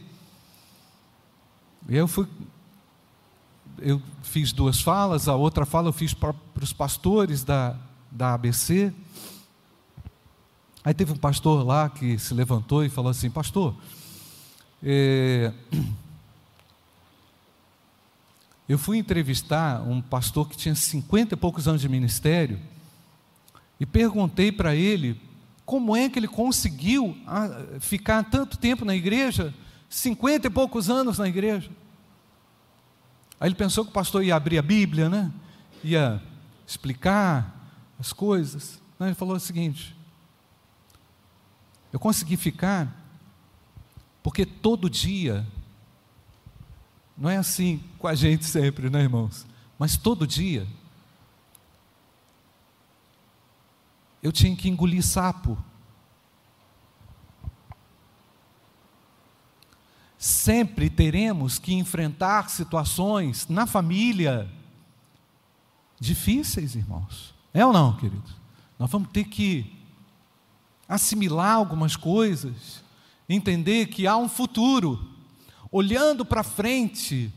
E 1.87 1.95
eu 1.95 2.05
fui, 2.05 2.27
eu 3.79 4.01
fiz 4.21 4.51
duas 4.51 4.81
falas, 4.81 5.29
a 5.29 5.35
outra 5.35 5.65
fala 5.65 5.87
eu 5.87 5.93
fiz 5.93 6.13
para, 6.13 6.35
os 6.61 6.73
pastores 6.73 7.45
da, 7.45 7.77
da 8.11 8.33
ABC. 8.33 8.93
Aí 10.83 10.93
teve 10.93 11.13
um 11.13 11.15
pastor 11.15 11.65
lá 11.65 11.89
que 11.89 12.19
se 12.19 12.33
levantou 12.33 12.83
e 12.83 12.89
falou 12.89 13.09
assim: 13.09 13.29
Pastor, 13.29 13.73
é... 14.83 15.53
eu 18.67 18.77
fui 18.77 18.97
entrevistar 18.97 19.81
um 19.81 20.01
pastor 20.01 20.49
que 20.49 20.57
tinha 20.57 20.75
cinquenta 20.75 21.35
e 21.35 21.37
poucos 21.37 21.69
anos 21.69 21.79
de 21.79 21.87
ministério 21.87 22.59
e 23.79 23.85
perguntei 23.85 24.51
para 24.51 24.75
ele 24.75 25.32
como 25.65 25.95
é 25.95 26.09
que 26.09 26.19
ele 26.19 26.27
conseguiu 26.27 27.17
ah, 27.25 27.49
ficar 27.79 28.23
tanto 28.23 28.57
tempo 28.57 28.83
na 28.83 28.95
igreja, 28.95 29.53
cinquenta 29.89 30.47
e 30.47 30.49
poucos 30.49 30.89
anos 30.89 31.17
na 31.17 31.27
igreja. 31.27 31.69
Aí 33.39 33.47
ele 33.47 33.55
pensou 33.55 33.83
que 33.83 33.91
o 33.91 33.93
pastor 33.93 34.23
ia 34.23 34.35
abrir 34.35 34.57
a 34.57 34.61
Bíblia, 34.61 35.09
né? 35.09 35.31
Ia 35.83 36.21
explicar 36.65 37.71
as 37.99 38.11
coisas. 38.13 38.81
Ele 38.99 39.13
falou 39.13 39.35
o 39.35 39.39
seguinte: 39.39 39.95
eu 41.91 41.99
consegui 41.99 42.37
ficar 42.37 43.03
porque 44.23 44.45
todo 44.45 44.89
dia, 44.89 45.45
não 47.17 47.29
é 47.29 47.35
assim 47.35 47.83
com 47.99 48.07
a 48.07 48.15
gente 48.15 48.45
sempre, 48.45 48.89
né, 48.89 49.01
irmãos? 49.01 49.45
Mas 49.77 49.97
todo 49.97 50.25
dia, 50.25 50.65
eu 54.23 54.31
tinha 54.31 54.55
que 54.55 54.69
engolir 54.69 55.05
sapo. 55.05 55.61
Sempre 60.17 60.89
teremos 60.89 61.59
que 61.59 61.73
enfrentar 61.73 62.49
situações 62.49 63.45
na 63.49 63.67
família 63.67 64.49
difíceis, 65.99 66.73
irmãos. 66.73 67.35
É 67.53 67.65
ou 67.65 67.73
não, 67.73 67.97
queridos? 67.97 68.33
Nós 68.79 68.89
vamos 68.89 69.09
ter 69.11 69.25
que 69.25 69.69
assimilar 70.87 71.55
algumas 71.55 71.97
coisas, 71.97 72.81
entender 73.27 73.87
que 73.87 74.07
há 74.07 74.15
um 74.15 74.29
futuro, 74.29 75.11
olhando 75.69 76.23
para 76.23 76.43
frente, 76.43 77.33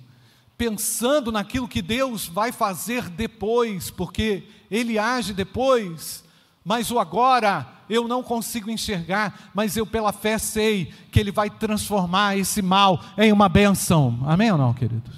pensando 0.56 1.32
naquilo 1.32 1.66
que 1.66 1.82
Deus 1.82 2.26
vai 2.28 2.52
fazer 2.52 3.08
depois, 3.08 3.90
porque 3.90 4.46
Ele 4.70 4.98
age 4.98 5.34
depois, 5.34 6.24
mas 6.66 6.90
o 6.90 6.98
agora 6.98 7.64
eu 7.88 8.08
não 8.08 8.24
consigo 8.24 8.68
enxergar, 8.68 9.52
mas 9.54 9.76
eu 9.76 9.86
pela 9.86 10.12
fé 10.12 10.36
sei 10.36 10.92
que 11.12 11.20
Ele 11.20 11.30
vai 11.30 11.48
transformar 11.48 12.36
esse 12.36 12.60
mal 12.60 13.00
em 13.16 13.32
uma 13.32 13.48
bênção. 13.48 14.18
Amém 14.26 14.50
ou 14.50 14.58
não, 14.58 14.74
queridos? 14.74 15.14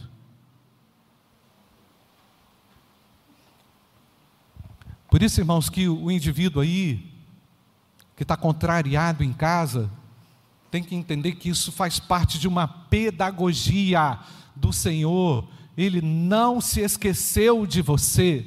Por 5.09 5.23
isso, 5.23 5.41
irmãos, 5.41 5.71
que 5.71 5.89
o 5.89 6.11
indivíduo 6.11 6.61
aí, 6.61 7.03
que 8.15 8.25
está 8.25 8.37
contrariado 8.37 9.25
em 9.25 9.33
casa, 9.33 9.91
tem 10.71 10.85
que 10.85 10.95
entender 10.95 11.33
que 11.37 11.49
isso 11.49 11.73
faz 11.73 11.99
parte 11.99 12.39
de 12.39 12.47
uma 12.47 12.69
pedagogia 12.69 14.19
do 14.55 14.71
Senhor. 14.71 15.49
Ele 15.79 16.03
não 16.03 16.61
se 16.61 16.83
esqueceu 16.83 17.67
de 17.67 17.81
você, 17.81 18.45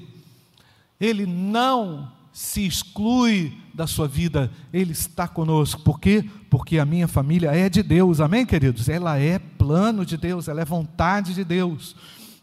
ele 1.00 1.26
não 1.26 2.21
se 2.34 2.66
exclui 2.66 3.58
da 3.74 3.86
sua 3.86 4.08
vida, 4.08 4.52
ele 4.72 4.94
está 4.94 5.28
conosco. 5.28 5.82
Por 5.82 6.00
quê? 6.00 6.24
Porque 6.50 6.80
a 6.80 6.86
minha 6.86 7.08
família 7.08 7.52
é 7.52 7.70
de 7.70 7.84
Deus, 7.84 8.20
amém, 8.20 8.46
queridos? 8.46 8.88
Ela 8.88 9.20
é 9.20 9.38
plano 9.40 10.06
de 10.06 10.18
Deus, 10.18 10.48
ela 10.48 10.62
é 10.62 10.66
vontade 10.66 11.34
de 11.34 11.44
Deus. 11.44 11.96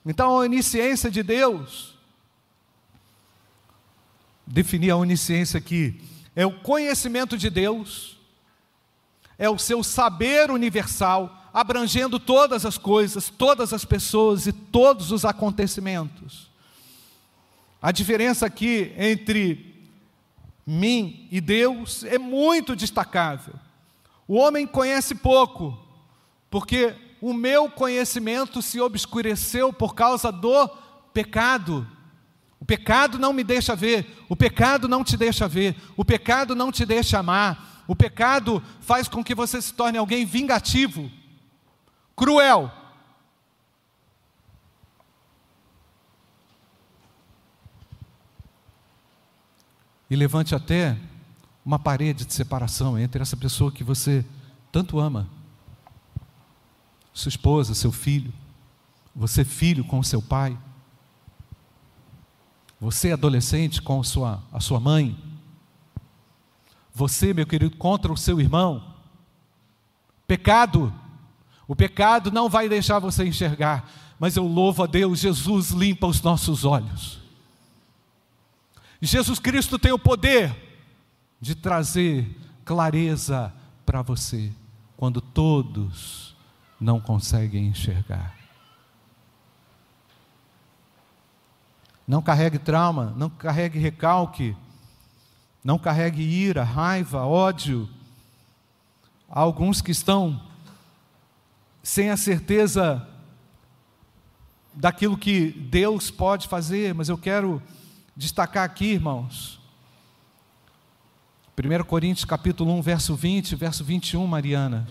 Então, 0.05 0.31
a 0.31 0.41
onisciência 0.41 1.11
de 1.11 1.23
Deus, 1.23 1.95
definir 4.47 4.91
a 4.91 4.97
onisciência 4.97 5.59
aqui, 5.59 6.01
é 6.37 6.45
o 6.45 6.53
conhecimento 6.61 7.37
de 7.37 7.51
Deus, 7.51 8.19
é 9.39 9.49
o 9.49 9.59
seu 9.59 9.83
saber 9.83 10.51
universal, 10.51 11.49
abrangendo 11.53 12.19
todas 12.21 12.67
as 12.67 12.77
coisas, 12.77 13.31
todas 13.31 13.73
as 13.73 13.85
pessoas 13.85 14.47
e 14.47 14.53
todos 14.53 15.13
os 15.13 15.25
acontecimentos. 15.25 16.49
A 17.81 17.93
diferença 17.93 18.45
aqui 18.45 18.93
entre 18.97 19.68
mim 20.69 21.27
e 21.31 21.41
Deus 21.41 22.05
é 22.05 22.19
muito 22.19 22.77
destacável. 22.77 23.55
O 24.27 24.37
homem 24.37 24.67
conhece 24.67 25.15
pouco, 25.15 25.79
porque 26.51 26.95
o 27.23 27.33
meu 27.33 27.71
conhecimento 27.71 28.61
se 28.61 28.79
obscureceu 28.79 29.73
por 29.73 29.95
causa 29.95 30.31
do 30.31 30.69
pecado. 31.15 31.89
O 32.61 32.67
pecado 32.67 33.19
não 33.19 33.33
me 33.33 33.43
deixa 33.43 33.75
ver, 33.75 34.25
o 34.29 34.37
pecado 34.37 34.87
não 34.87 35.03
te 35.03 35.17
deixa 35.17 35.49
ver, 35.49 35.75
o 35.97 36.05
pecado 36.05 36.55
não 36.55 36.71
te 36.71 36.85
deixa 36.85 37.19
amar, 37.19 37.85
o 37.87 37.97
pecado 37.97 38.63
faz 38.81 39.09
com 39.09 39.25
que 39.25 39.35
você 39.35 39.63
se 39.63 39.73
torne 39.73 39.97
alguém 39.97 40.27
vingativo, 40.27 41.11
cruel. 42.15 42.71
E 50.11 50.17
levante 50.17 50.55
até 50.55 50.97
uma 51.65 51.79
parede 51.79 52.25
de 52.25 52.33
separação 52.33 52.99
entre 52.99 53.21
essa 53.21 53.37
pessoa 53.37 53.71
que 53.71 53.85
você 53.85 54.25
tanto 54.73 54.99
ama, 54.99 55.29
sua 57.13 57.29
esposa, 57.29 57.75
seu 57.75 57.93
filho, 57.93 58.33
você 59.15 59.45
filho 59.45 59.85
com 59.85 60.03
seu 60.03 60.23
pai, 60.23 60.57
você 62.81 63.13
adolescente 63.13 63.83
com 63.83 64.03
sua, 64.03 64.43
a 64.53 64.61
sua 64.61 64.79
mãe, 64.79 65.17
você, 66.95 67.35
meu 67.35 67.47
querido, 67.47 67.77
contra 67.77 68.13
o 68.13 68.17
seu 68.17 68.41
irmão. 68.41 68.95
Pecado, 70.27 70.93
o 71.67 71.77
pecado 71.77 72.31
não 72.31 72.49
vai 72.49 72.69
deixar 72.69 72.99
você 72.99 73.27
enxergar, 73.27 73.91
mas 74.19 74.37
eu 74.37 74.47
louvo 74.47 74.83
a 74.83 74.87
Deus, 74.87 75.19
Jesus 75.19 75.71
limpa 75.71 76.07
os 76.07 76.23
nossos 76.23 76.65
olhos. 76.65 77.18
Jesus 79.01 79.39
Cristo 79.39 79.79
tem 79.79 79.93
o 79.93 79.99
poder 79.99 80.55
de 81.41 81.55
trazer 81.55 82.29
clareza 82.65 83.53
para 83.87 84.03
você, 84.03 84.53
quando 84.97 85.21
todos 85.21 86.37
não 86.81 87.01
conseguem 87.01 87.69
enxergar. 87.69 88.37
Não 92.07 92.21
carregue 92.23 92.59
trauma, 92.59 93.15
não 93.17 93.31
carregue 93.31 93.79
recalque, 93.79 94.57
não 95.63 95.79
carregue 95.79 96.23
ira, 96.23 96.65
raiva, 96.65 97.25
ódio. 97.25 97.89
Há 99.29 99.41
alguns 99.41 99.81
que 99.81 99.91
estão 99.91 100.41
sem 101.83 102.11
a 102.11 102.17
certeza 102.17 103.07
daquilo 104.75 105.19
que 105.19 105.51
Deus 105.51 106.11
pode 106.11 106.49
fazer, 106.49 106.95
mas 106.95 107.09
eu 107.09 107.19
quero 107.19 107.63
destacar 108.19 108.65
aqui, 108.65 108.87
irmãos. 108.87 109.61
1 111.57 111.85
Coríntios 111.85 112.25
capítulo 112.25 112.73
1, 112.75 112.83
verso 112.83 113.15
20, 113.15 113.55
verso 113.55 113.85
21, 113.85 114.27
Mariana. 114.27 114.89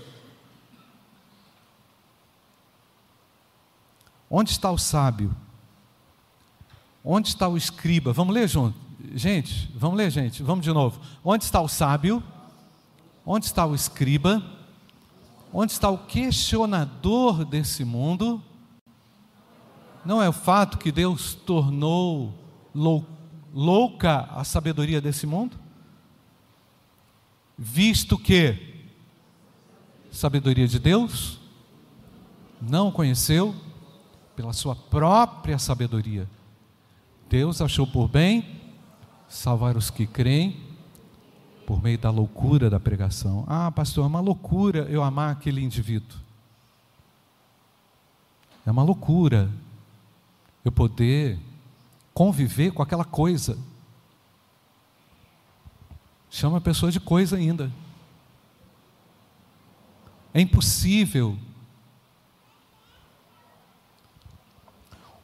Onde 4.30 4.52
está 4.52 4.72
o 4.72 4.78
sábio? 4.78 5.36
Onde 7.04 7.28
está 7.28 7.50
o 7.50 7.58
escriba? 7.58 8.14
Vamos 8.14 8.34
ler 8.34 8.48
junto. 8.48 8.78
Gente, 9.14 9.70
vamos 9.76 9.98
ler, 9.98 10.10
gente. 10.10 10.42
Vamos 10.42 10.64
de 10.64 10.72
novo. 10.72 11.02
Onde 11.24 11.44
está 11.44 11.60
o 11.60 11.68
sábio? 11.68 12.24
Onde 13.26 13.46
está 13.46 13.66
o 13.66 13.76
escriba? 13.76 14.42
Onde 15.52 15.74
está 15.74 15.90
o 15.90 15.98
questionador 15.98 17.44
desse 17.44 17.84
mundo? 17.84 18.42
Não 20.06 20.24
é 20.24 20.30
o 20.30 20.34
fato 20.34 20.78
que 20.78 20.94
Deus 20.94 21.34
tornou 21.34 22.34
louca 23.58 24.30
a 24.32 24.44
sabedoria 24.44 25.02
desse 25.02 25.26
mundo? 25.26 25.58
Visto 27.58 28.18
que 28.18 28.86
sabedoria 30.12 30.68
de 30.68 30.80
Deus 30.80 31.40
não 32.62 32.92
conheceu 32.92 33.56
pela 34.36 34.54
sua 34.54 34.76
própria 34.76 35.58
sabedoria 35.58 36.28
Deus 37.30 37.62
achou 37.62 37.86
por 37.86 38.08
bem 38.08 38.46
salvar 39.28 39.76
os 39.76 39.90
que 39.90 40.08
creem 40.08 40.56
por 41.66 41.84
meio 41.84 41.98
da 41.98 42.10
loucura 42.10 42.70
da 42.70 42.80
pregação. 42.80 43.44
Ah, 43.48 43.70
pastor, 43.70 44.06
é 44.06 44.08
uma 44.08 44.22
loucura 44.22 44.88
eu 44.90 45.04
amar 45.04 45.34
aquele 45.34 45.62
indivíduo. 45.62 46.18
É 48.66 48.72
uma 48.72 48.84
loucura 48.84 49.52
eu 50.64 50.72
poder 50.72 51.38
conviver 52.18 52.72
com 52.72 52.82
aquela 52.82 53.06
coisa. 53.06 53.56
Chama 56.32 56.58
a 56.58 56.62
pessoa 56.62 56.92
de 56.92 57.00
coisa 57.00 57.38
ainda. 57.38 57.72
É 60.34 60.42
impossível. 60.42 61.38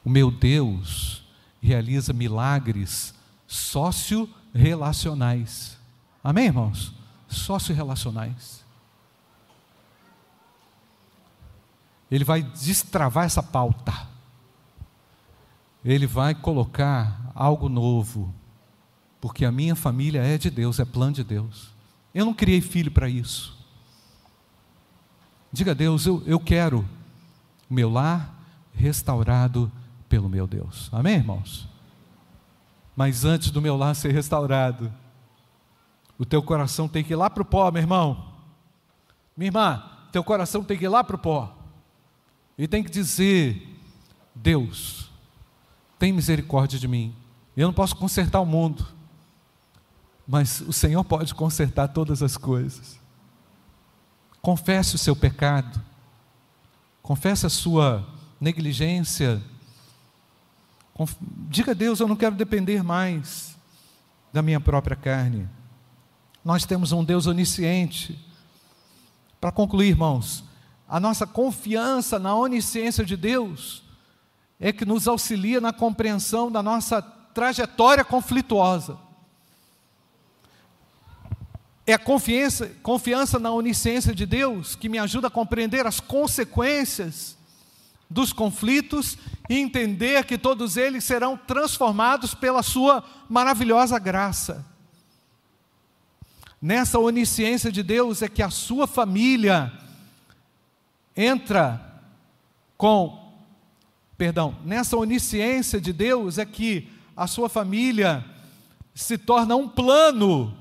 O 0.06 0.10
meu 0.12 0.30
Deus 0.30 1.24
realiza 1.60 2.14
milagres 2.14 3.16
socio-relacionais. 3.48 5.80
Amém, 6.24 6.46
irmãos? 6.46 6.94
Socio-relacionais. 7.28 8.64
Ele 12.12 12.24
vai 12.24 12.44
destravar 12.44 13.26
essa 13.26 13.42
pauta. 13.42 14.13
Ele 15.84 16.08
vai 16.08 16.34
colocar 16.34 17.32
algo 17.36 17.68
novo. 17.68 18.34
Porque 19.20 19.46
a 19.46 19.52
minha 19.52 19.76
família 19.76 20.22
é 20.22 20.38
de 20.38 20.50
Deus, 20.50 20.80
é 20.80 20.86
plano 20.86 21.14
de 21.14 21.24
Deus. 21.24 21.74
Eu 22.14 22.26
não 22.26 22.34
criei 22.34 22.62
filho 22.62 22.92
para 22.92 23.10
isso. 23.10 23.58
Diga 25.52 25.72
a 25.72 25.74
Deus, 25.76 26.06
eu, 26.06 26.24
eu 26.26 26.40
quero 26.40 26.88
o 27.70 27.74
meu 27.74 27.90
lar 27.90 28.34
restaurado 28.74 29.72
pelo 30.10 30.28
meu 30.30 30.48
Deus. 30.48 30.90
Amém, 30.92 31.16
irmãos? 31.16 31.68
Mas 32.96 33.26
antes 33.26 33.52
do 33.52 33.62
meu 33.62 33.76
lar 33.76 33.96
ser 33.96 34.12
restaurado, 34.12 34.94
o 36.18 36.26
teu 36.26 36.42
coração 36.42 36.88
tem 36.88 37.04
que 37.04 37.14
ir 37.14 37.16
lá 37.16 37.30
para 37.30 37.42
o 37.42 37.46
pó, 37.46 37.72
meu 37.72 37.82
irmão. 37.82 38.34
Minha 39.36 39.50
irmã, 39.50 39.84
teu 40.12 40.24
coração 40.24 40.64
tem 40.64 40.78
que 40.78 40.86
ir 40.86 40.90
lá 40.90 41.04
para 41.04 41.16
o 41.16 41.20
pó. 41.20 41.56
E 42.58 42.68
tem 42.68 42.84
que 42.84 42.92
dizer: 42.92 43.80
Deus, 44.36 45.03
tem 46.04 46.12
misericórdia 46.12 46.78
de 46.78 46.86
mim. 46.86 47.16
Eu 47.56 47.66
não 47.66 47.74
posso 47.74 47.96
consertar 47.96 48.42
o 48.42 48.46
mundo, 48.46 48.86
mas 50.28 50.60
o 50.60 50.74
Senhor 50.74 51.02
pode 51.06 51.34
consertar 51.34 51.88
todas 51.88 52.22
as 52.22 52.36
coisas. 52.36 53.00
Confesse 54.42 54.96
o 54.96 54.98
seu 54.98 55.16
pecado, 55.16 55.82
confesse 57.02 57.46
a 57.46 57.50
sua 57.50 58.06
negligência 58.38 59.42
Diga 61.50 61.72
a 61.72 61.74
Deus: 61.74 62.00
eu 62.00 62.08
não 62.08 62.16
quero 62.18 62.36
depender 62.36 62.84
mais 62.84 63.58
da 64.32 64.42
minha 64.42 64.60
própria 64.60 64.96
carne. 64.96 65.50
Nós 66.44 66.66
temos 66.66 66.92
um 66.92 67.04
Deus 67.04 67.28
onisciente. 67.28 68.20
Para 69.42 69.52
concluir, 69.52 69.88
irmãos, 69.88 70.44
a 70.88 71.00
nossa 71.00 71.26
confiança 71.26 72.20
na 72.20 72.36
onisciência 72.36 73.04
de 73.04 73.18
Deus 73.18 73.83
é 74.60 74.72
que 74.72 74.86
nos 74.86 75.08
auxilia 75.08 75.60
na 75.60 75.74
compreensão 75.74 76.52
da 76.52 76.64
nossa 76.64 77.02
trajetória 77.02 78.04
conflituosa. 78.04 78.98
É 81.86 81.94
a 81.94 82.00
confiança, 82.00 82.68
confiança 82.82 83.40
na 83.40 83.52
onisciência 83.52 84.16
de 84.16 84.26
Deus 84.26 84.76
que 84.76 84.88
me 84.88 84.98
ajuda 84.98 85.28
a 85.28 85.32
compreender 85.32 85.86
as 85.86 86.00
consequências 86.00 87.38
dos 88.10 88.32
conflitos 88.32 89.18
e 89.50 89.58
entender 89.58 90.24
que 90.26 90.38
todos 90.38 90.78
eles 90.78 91.04
serão 91.04 91.36
transformados 91.36 92.34
pela 92.34 92.64
Sua 92.64 93.04
maravilhosa 93.28 94.00
graça. 94.00 94.66
Nessa 96.62 96.98
onisciência 96.98 97.70
de 97.70 97.84
Deus 97.84 98.22
é 98.22 98.30
que 98.30 98.42
a 98.42 98.50
sua 98.50 98.88
família 98.88 99.74
entra 101.14 102.02
com, 102.78 103.23
perdão, 104.18 104.56
nessa 104.64 104.98
onisciência 104.98 105.80
de 105.80 105.92
Deus 105.92 106.38
é 106.38 106.46
que 106.46 106.90
a 107.16 107.28
sua 107.28 107.50
família 107.50 108.26
se 108.94 109.18
torna 109.18 109.56
um 109.56 109.68
plano 109.68 110.54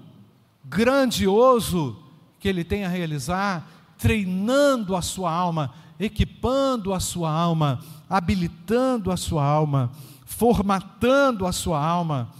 grandioso 0.64 1.96
que 2.38 2.48
ele 2.48 2.64
tem 2.64 2.84
a 2.84 2.88
realizar, 2.88 3.68
treinando 3.98 4.96
a 4.96 5.02
sua 5.02 5.30
alma, 5.30 5.72
equipando 5.98 6.92
a 6.92 7.00
sua 7.00 7.30
alma, 7.30 7.80
habilitando 8.08 9.10
a 9.10 9.16
sua 9.16 9.44
alma, 9.44 9.92
formatando 10.24 11.46
a 11.46 11.52
sua 11.52 11.84
alma, 11.84 12.32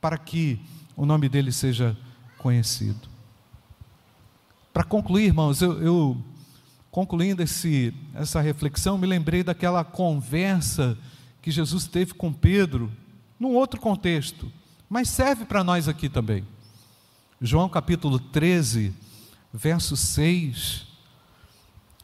para 0.00 0.16
que 0.16 0.60
o 0.96 1.04
nome 1.04 1.28
dele 1.28 1.52
seja 1.52 1.96
conhecido. 2.38 3.08
Para 4.72 4.84
concluir, 4.84 5.26
irmãos, 5.26 5.60
eu, 5.60 5.82
eu 5.82 6.16
concluindo 6.92 7.42
esse, 7.42 7.94
essa 8.14 8.38
reflexão, 8.42 8.98
me 8.98 9.06
lembrei 9.06 9.42
daquela 9.42 9.82
conversa 9.82 10.96
que 11.40 11.50
Jesus 11.50 11.86
teve 11.86 12.12
com 12.12 12.30
Pedro, 12.30 12.92
num 13.40 13.54
outro 13.54 13.80
contexto, 13.80 14.52
mas 14.90 15.08
serve 15.08 15.46
para 15.46 15.64
nós 15.64 15.88
aqui 15.88 16.10
também. 16.10 16.46
João 17.40 17.66
capítulo 17.66 18.20
13, 18.20 18.92
verso 19.52 19.96
6 19.96 20.86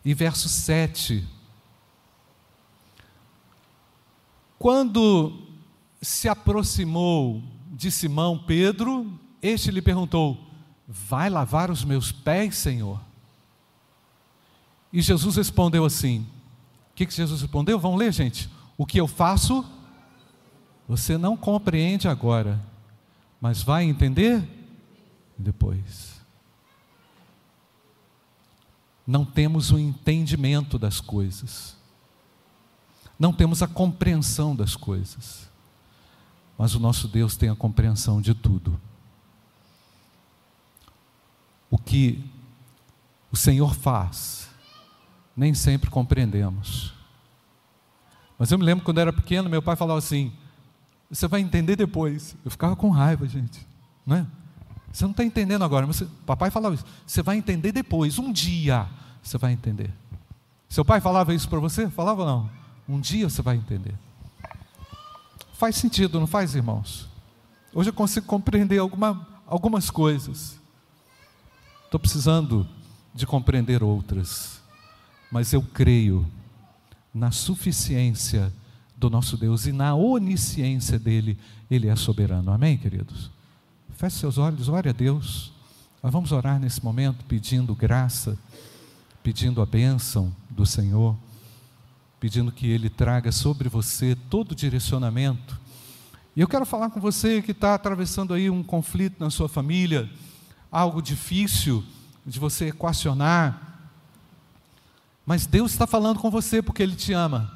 e 0.02 0.14
verso 0.14 0.48
7. 0.48 1.22
Quando 4.58 5.38
se 6.00 6.30
aproximou 6.30 7.42
de 7.72 7.90
Simão 7.90 8.38
Pedro, 8.38 9.20
este 9.42 9.70
lhe 9.70 9.82
perguntou: 9.82 10.48
Vai 10.88 11.28
lavar 11.28 11.70
os 11.70 11.84
meus 11.84 12.10
pés, 12.10 12.56
Senhor? 12.56 13.07
E 14.92 15.02
Jesus 15.02 15.36
respondeu 15.36 15.84
assim: 15.84 16.26
O 16.90 16.94
que, 16.94 17.06
que 17.06 17.14
Jesus 17.14 17.40
respondeu? 17.42 17.78
Vamos 17.78 17.98
ler, 17.98 18.12
gente. 18.12 18.48
O 18.76 18.86
que 18.86 18.98
eu 18.98 19.06
faço, 19.06 19.64
você 20.86 21.18
não 21.18 21.36
compreende 21.36 22.08
agora, 22.08 22.60
mas 23.40 23.62
vai 23.62 23.84
entender 23.84 24.42
depois. 25.36 26.18
Não 29.06 29.24
temos 29.24 29.70
o 29.70 29.78
entendimento 29.78 30.78
das 30.78 31.00
coisas, 31.00 31.76
não 33.18 33.32
temos 33.32 33.62
a 33.62 33.66
compreensão 33.66 34.54
das 34.54 34.76
coisas, 34.76 35.50
mas 36.56 36.74
o 36.74 36.80
nosso 36.80 37.08
Deus 37.08 37.36
tem 37.36 37.48
a 37.48 37.56
compreensão 37.56 38.20
de 38.20 38.34
tudo. 38.34 38.78
O 41.70 41.78
que 41.78 42.24
o 43.30 43.36
Senhor 43.36 43.74
faz, 43.74 44.48
nem 45.38 45.54
sempre 45.54 45.88
compreendemos. 45.88 46.92
Mas 48.36 48.50
eu 48.50 48.58
me 48.58 48.64
lembro 48.64 48.84
quando 48.84 48.98
eu 48.98 49.02
era 49.02 49.12
pequeno, 49.12 49.48
meu 49.48 49.62
pai 49.62 49.76
falava 49.76 49.98
assim: 49.98 50.32
você 51.08 51.28
vai 51.28 51.40
entender 51.40 51.76
depois. 51.76 52.36
Eu 52.44 52.50
ficava 52.50 52.74
com 52.74 52.90
raiva, 52.90 53.26
gente. 53.28 53.64
Não 54.04 54.16
é? 54.16 54.26
Você 54.92 55.04
não 55.04 55.12
está 55.12 55.22
entendendo 55.22 55.62
agora. 55.62 55.86
Mas 55.86 55.96
você, 55.96 56.08
papai 56.26 56.50
falava 56.50 56.74
isso. 56.74 56.84
Você 57.06 57.22
vai 57.22 57.36
entender 57.36 57.70
depois. 57.70 58.18
Um 58.18 58.32
dia 58.32 58.88
você 59.22 59.38
vai 59.38 59.52
entender. 59.52 59.92
Seu 60.68 60.84
pai 60.84 61.00
falava 61.00 61.32
isso 61.32 61.48
para 61.48 61.60
você? 61.60 61.88
Falava 61.88 62.26
não. 62.26 62.50
Um 62.88 63.00
dia 63.00 63.28
você 63.30 63.40
vai 63.40 63.56
entender. 63.56 63.94
Faz 65.52 65.76
sentido, 65.76 66.18
não 66.18 66.26
faz, 66.26 66.54
irmãos? 66.54 67.08
Hoje 67.72 67.90
eu 67.90 67.94
consigo 67.94 68.26
compreender 68.26 68.78
alguma, 68.78 69.26
algumas 69.46 69.88
coisas. 69.88 70.58
Estou 71.84 72.00
precisando 72.00 72.66
de 73.14 73.26
compreender 73.26 73.82
outras. 73.82 74.57
Mas 75.30 75.52
eu 75.52 75.62
creio 75.62 76.26
na 77.12 77.30
suficiência 77.30 78.52
do 78.96 79.08
nosso 79.08 79.36
Deus 79.36 79.66
e 79.66 79.72
na 79.72 79.94
onisciência 79.94 80.98
dele, 80.98 81.38
ele 81.70 81.88
é 81.88 81.96
soberano. 81.96 82.50
Amém, 82.50 82.76
queridos? 82.76 83.30
Feche 83.96 84.16
seus 84.16 84.38
olhos, 84.38 84.68
ore 84.68 84.88
a 84.88 84.92
Deus. 84.92 85.52
Nós 86.02 86.12
vamos 86.12 86.32
orar 86.32 86.58
nesse 86.58 86.82
momento 86.84 87.24
pedindo 87.24 87.74
graça, 87.74 88.38
pedindo 89.22 89.60
a 89.60 89.66
bênção 89.66 90.34
do 90.50 90.64
Senhor, 90.64 91.16
pedindo 92.20 92.52
que 92.52 92.66
Ele 92.66 92.88
traga 92.88 93.30
sobre 93.32 93.68
você 93.68 94.16
todo 94.28 94.52
o 94.52 94.54
direcionamento. 94.54 95.58
E 96.34 96.40
eu 96.40 96.48
quero 96.48 96.64
falar 96.64 96.90
com 96.90 97.00
você 97.00 97.42
que 97.42 97.50
está 97.50 97.74
atravessando 97.74 98.32
aí 98.32 98.48
um 98.48 98.62
conflito 98.62 99.16
na 99.18 99.30
sua 99.30 99.48
família, 99.48 100.08
algo 100.70 101.02
difícil 101.02 101.84
de 102.24 102.38
você 102.38 102.68
equacionar, 102.68 103.67
mas 105.28 105.44
Deus 105.44 105.72
está 105.72 105.86
falando 105.86 106.20
com 106.20 106.30
você 106.30 106.62
porque 106.62 106.82
Ele 106.82 106.96
te 106.96 107.12
ama. 107.12 107.52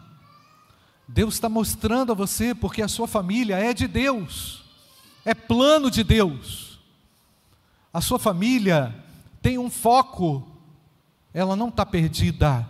Deus 1.09 1.33
está 1.33 1.49
mostrando 1.49 2.13
a 2.13 2.15
você 2.15 2.55
porque 2.55 2.83
a 2.83 2.87
sua 2.87 3.09
família 3.09 3.57
é 3.57 3.73
de 3.73 3.89
Deus, 3.89 4.63
é 5.25 5.33
plano 5.33 5.91
de 5.91 6.05
Deus. 6.05 6.79
A 7.91 8.03
sua 8.03 8.19
família 8.19 8.95
tem 9.41 9.57
um 9.57 9.71
foco, 9.71 10.47
ela 11.33 11.57
não 11.57 11.69
está 11.69 11.87
perdida. 11.87 12.69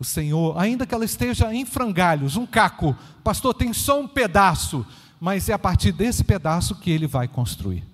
O 0.00 0.04
Senhor, 0.04 0.58
ainda 0.58 0.86
que 0.86 0.94
ela 0.94 1.04
esteja 1.04 1.52
em 1.52 1.66
frangalhos, 1.66 2.34
um 2.34 2.46
caco, 2.46 2.96
pastor, 3.22 3.52
tem 3.52 3.74
só 3.74 4.00
um 4.00 4.08
pedaço, 4.08 4.86
mas 5.20 5.50
é 5.50 5.52
a 5.52 5.58
partir 5.58 5.92
desse 5.92 6.24
pedaço 6.24 6.76
que 6.76 6.90
ele 6.90 7.06
vai 7.06 7.28
construir. 7.28 7.84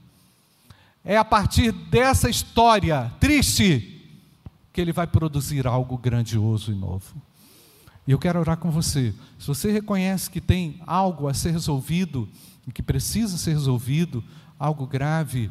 É 1.04 1.16
a 1.16 1.24
partir 1.24 1.72
dessa 1.72 2.30
história 2.30 3.12
triste 3.18 3.93
que 4.74 4.80
ele 4.80 4.92
vai 4.92 5.06
produzir 5.06 5.68
algo 5.68 5.96
grandioso 5.96 6.72
e 6.72 6.74
novo. 6.74 7.14
E 8.08 8.10
eu 8.10 8.18
quero 8.18 8.40
orar 8.40 8.56
com 8.56 8.72
você. 8.72 9.14
Se 9.38 9.46
você 9.46 9.70
reconhece 9.70 10.28
que 10.28 10.40
tem 10.40 10.80
algo 10.84 11.28
a 11.28 11.32
ser 11.32 11.52
resolvido, 11.52 12.28
que 12.74 12.82
precisa 12.82 13.38
ser 13.38 13.52
resolvido, 13.52 14.22
algo 14.58 14.84
grave, 14.84 15.48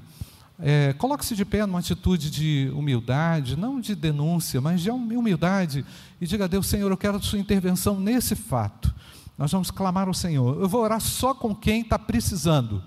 é, 0.60 0.92
coloque-se 0.98 1.36
de 1.36 1.46
pé 1.46 1.66
numa 1.66 1.80
atitude 1.80 2.30
de 2.30 2.70
humildade, 2.76 3.56
não 3.56 3.80
de 3.80 3.96
denúncia, 3.96 4.60
mas 4.60 4.82
de 4.82 4.92
humildade, 4.92 5.86
e 6.20 6.28
diga 6.28 6.44
a 6.44 6.48
Deus: 6.48 6.68
Senhor, 6.68 6.92
eu 6.92 6.98
quero 6.98 7.16
a 7.16 7.22
sua 7.22 7.40
intervenção 7.40 8.02
nesse 8.02 8.36
fato. 8.36 8.94
Nós 9.38 9.54
vamos 9.54 9.72
clamar 9.72 10.10
ao 10.10 10.14
Senhor. 10.14 10.62
Eu 10.62 10.68
vou 10.68 10.82
orar 10.82 11.00
só 11.00 11.34
com 11.34 11.56
quem 11.56 11.80
está 11.80 11.98
precisando. 11.98 12.84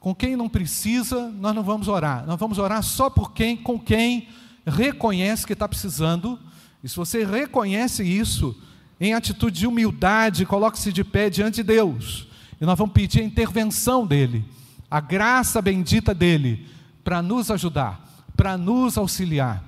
Com 0.00 0.12
quem 0.12 0.34
não 0.34 0.48
precisa, 0.48 1.30
nós 1.30 1.54
não 1.54 1.62
vamos 1.62 1.86
orar. 1.86 2.26
Nós 2.26 2.38
vamos 2.38 2.58
orar 2.58 2.82
só 2.82 3.08
por 3.08 3.32
quem, 3.32 3.56
com 3.56 3.78
quem 3.78 4.28
reconhece 4.66 5.46
que 5.46 5.52
está 5.52 5.68
precisando. 5.68 6.38
E 6.82 6.88
se 6.88 6.96
você 6.96 7.24
reconhece 7.24 8.02
isso, 8.02 8.56
em 9.00 9.14
atitude 9.14 9.60
de 9.60 9.66
humildade, 9.66 10.46
coloque-se 10.46 10.92
de 10.92 11.02
pé 11.02 11.28
diante 11.28 11.56
de 11.56 11.62
Deus. 11.64 12.28
E 12.60 12.64
nós 12.64 12.78
vamos 12.78 12.94
pedir 12.94 13.20
a 13.20 13.24
intervenção 13.24 14.06
dEle, 14.06 14.44
a 14.90 15.00
graça 15.00 15.60
bendita 15.60 16.14
dEle, 16.14 16.68
para 17.02 17.20
nos 17.20 17.50
ajudar, 17.50 18.00
para 18.36 18.56
nos 18.56 18.96
auxiliar, 18.96 19.62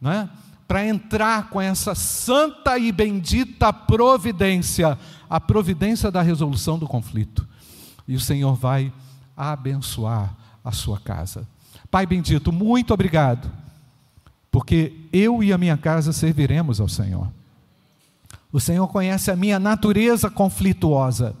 né? 0.00 0.28
para 0.66 0.86
entrar 0.86 1.50
com 1.50 1.60
essa 1.60 1.94
santa 1.94 2.78
e 2.78 2.92
bendita 2.92 3.72
providência, 3.72 4.96
a 5.28 5.40
providência 5.40 6.10
da 6.10 6.22
resolução 6.22 6.78
do 6.78 6.86
conflito. 6.86 7.46
E 8.06 8.14
o 8.14 8.20
Senhor 8.20 8.54
vai 8.54 8.92
abençoar 9.36 10.34
a 10.64 10.72
sua 10.72 10.98
casa. 10.98 11.46
Pai 11.90 12.06
bendito, 12.06 12.52
muito 12.52 12.94
obrigado, 12.94 13.50
porque 14.50 14.92
eu 15.12 15.42
e 15.42 15.52
a 15.52 15.58
minha 15.58 15.76
casa 15.76 16.10
serviremos 16.12 16.80
ao 16.80 16.88
Senhor. 16.88 17.28
O 18.52 18.58
Senhor 18.58 18.88
conhece 18.88 19.30
a 19.30 19.36
minha 19.36 19.60
natureza 19.60 20.28
conflituosa. 20.28 21.36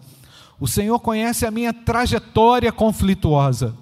O 0.60 0.68
Senhor 0.68 1.00
conhece 1.00 1.44
a 1.44 1.50
minha 1.50 1.72
trajetória 1.72 2.70
conflituosa. 2.70 3.74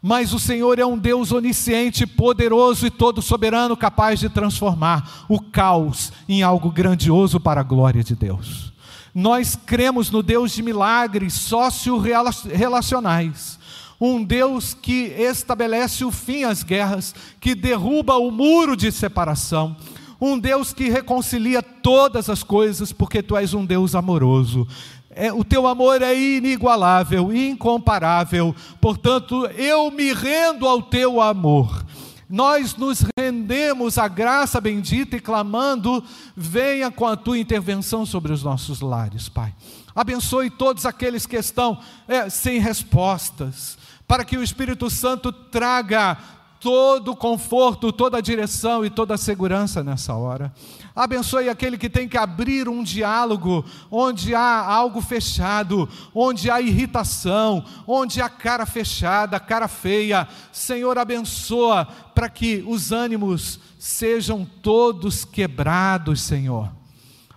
Mas 0.00 0.32
o 0.32 0.38
Senhor 0.38 0.78
é 0.78 0.86
um 0.86 0.96
Deus 0.98 1.32
onisciente, 1.32 2.06
poderoso 2.06 2.86
e 2.86 2.90
todo 2.90 3.20
soberano, 3.20 3.76
capaz 3.76 4.20
de 4.20 4.28
transformar 4.28 5.26
o 5.28 5.40
caos 5.40 6.12
em 6.28 6.42
algo 6.42 6.72
grandioso 6.72 7.38
para 7.38 7.60
a 7.60 7.64
glória 7.64 8.02
de 8.02 8.16
Deus. 8.16 8.72
Nós 9.14 9.54
cremos 9.54 10.10
no 10.10 10.22
Deus 10.22 10.52
de 10.52 10.62
milagres 10.62 11.34
socio-relacionais 11.34 13.60
um 14.04 14.24
Deus 14.24 14.74
que 14.74 15.14
estabelece 15.16 16.04
o 16.04 16.10
fim 16.10 16.42
às 16.42 16.64
guerras, 16.64 17.14
que 17.40 17.54
derruba 17.54 18.16
o 18.16 18.32
muro 18.32 18.76
de 18.76 18.90
separação, 18.90 19.76
um 20.20 20.36
Deus 20.36 20.72
que 20.72 20.90
reconcilia 20.90 21.62
todas 21.62 22.28
as 22.28 22.42
coisas, 22.42 22.90
porque 22.92 23.22
tu 23.22 23.36
és 23.36 23.54
um 23.54 23.64
Deus 23.64 23.94
amoroso. 23.94 24.66
É, 25.08 25.32
o 25.32 25.44
teu 25.44 25.68
amor 25.68 26.02
é 26.02 26.18
inigualável, 26.18 27.32
incomparável, 27.32 28.52
portanto, 28.80 29.46
eu 29.56 29.88
me 29.92 30.12
rendo 30.12 30.66
ao 30.66 30.82
teu 30.82 31.20
amor. 31.20 31.86
Nós 32.28 32.74
nos 32.74 33.04
rendemos 33.16 33.98
à 33.98 34.08
graça 34.08 34.60
bendita 34.60 35.16
e 35.16 35.20
clamando, 35.20 36.02
venha 36.34 36.90
com 36.90 37.06
a 37.06 37.14
tua 37.14 37.38
intervenção 37.38 38.04
sobre 38.04 38.32
os 38.32 38.42
nossos 38.42 38.80
lares, 38.80 39.28
Pai. 39.28 39.54
Abençoe 39.94 40.50
todos 40.50 40.86
aqueles 40.86 41.24
que 41.24 41.36
estão 41.36 41.78
é, 42.08 42.28
sem 42.30 42.58
respostas, 42.58 43.76
para 44.06 44.24
que 44.24 44.36
o 44.36 44.42
Espírito 44.42 44.90
Santo 44.90 45.32
traga 45.32 46.18
todo 46.62 47.10
o 47.10 47.16
conforto, 47.16 47.92
toda 47.92 48.18
a 48.18 48.20
direção 48.20 48.84
e 48.84 48.90
toda 48.90 49.14
a 49.14 49.18
segurança 49.18 49.82
nessa 49.82 50.14
hora. 50.14 50.54
Abençoe 50.94 51.48
aquele 51.48 51.76
que 51.76 51.90
tem 51.90 52.08
que 52.08 52.16
abrir 52.16 52.68
um 52.68 52.84
diálogo 52.84 53.64
onde 53.90 54.32
há 54.32 54.64
algo 54.64 55.00
fechado, 55.00 55.88
onde 56.14 56.48
há 56.48 56.60
irritação, 56.60 57.64
onde 57.84 58.22
há 58.22 58.28
cara 58.28 58.64
fechada, 58.64 59.40
cara 59.40 59.66
feia. 59.66 60.28
Senhor, 60.52 60.96
abençoa 60.96 61.84
para 62.14 62.28
que 62.28 62.64
os 62.66 62.92
ânimos 62.92 63.58
sejam 63.76 64.46
todos 64.62 65.24
quebrados, 65.24 66.20
Senhor 66.22 66.81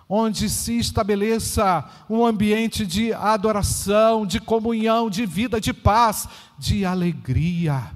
onde 0.08 0.48
se 0.48 0.78
estabeleça 0.78 1.84
um 2.08 2.24
ambiente 2.24 2.86
de 2.86 3.12
adoração, 3.12 4.24
de 4.24 4.40
comunhão, 4.40 5.10
de 5.10 5.26
vida, 5.26 5.60
de 5.60 5.72
paz, 5.72 6.28
de 6.58 6.84
alegria. 6.84 7.90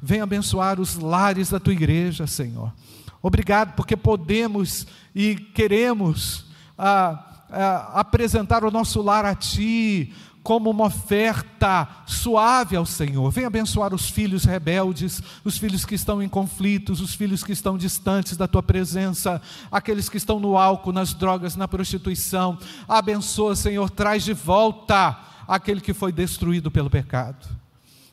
Venha 0.00 0.22
abençoar 0.22 0.80
os 0.80 0.96
lares 0.96 1.50
da 1.50 1.58
tua 1.58 1.72
igreja, 1.72 2.26
Senhor. 2.26 2.72
Obrigado 3.20 3.74
porque 3.74 3.96
podemos 3.96 4.86
e 5.14 5.34
queremos 5.34 6.46
ah, 6.78 7.44
ah, 7.50 8.00
apresentar 8.00 8.62
o 8.64 8.70
nosso 8.70 9.02
lar 9.02 9.24
a 9.24 9.34
Ti 9.34 10.12
como 10.46 10.70
uma 10.70 10.84
oferta 10.84 11.88
suave 12.06 12.76
ao 12.76 12.86
Senhor. 12.86 13.28
Venha 13.32 13.48
abençoar 13.48 13.92
os 13.92 14.08
filhos 14.08 14.44
rebeldes, 14.44 15.20
os 15.44 15.58
filhos 15.58 15.84
que 15.84 15.96
estão 15.96 16.22
em 16.22 16.28
conflitos, 16.28 17.00
os 17.00 17.16
filhos 17.16 17.42
que 17.42 17.50
estão 17.50 17.76
distantes 17.76 18.36
da 18.36 18.46
Tua 18.46 18.62
presença, 18.62 19.42
aqueles 19.72 20.08
que 20.08 20.16
estão 20.16 20.38
no 20.38 20.56
álcool, 20.56 20.92
nas 20.92 21.12
drogas, 21.12 21.56
na 21.56 21.66
prostituição. 21.66 22.56
Abençoa, 22.86 23.56
Senhor, 23.56 23.90
traz 23.90 24.22
de 24.22 24.34
volta 24.34 25.18
aquele 25.48 25.80
que 25.80 25.92
foi 25.92 26.12
destruído 26.12 26.70
pelo 26.70 26.88
pecado. 26.88 27.55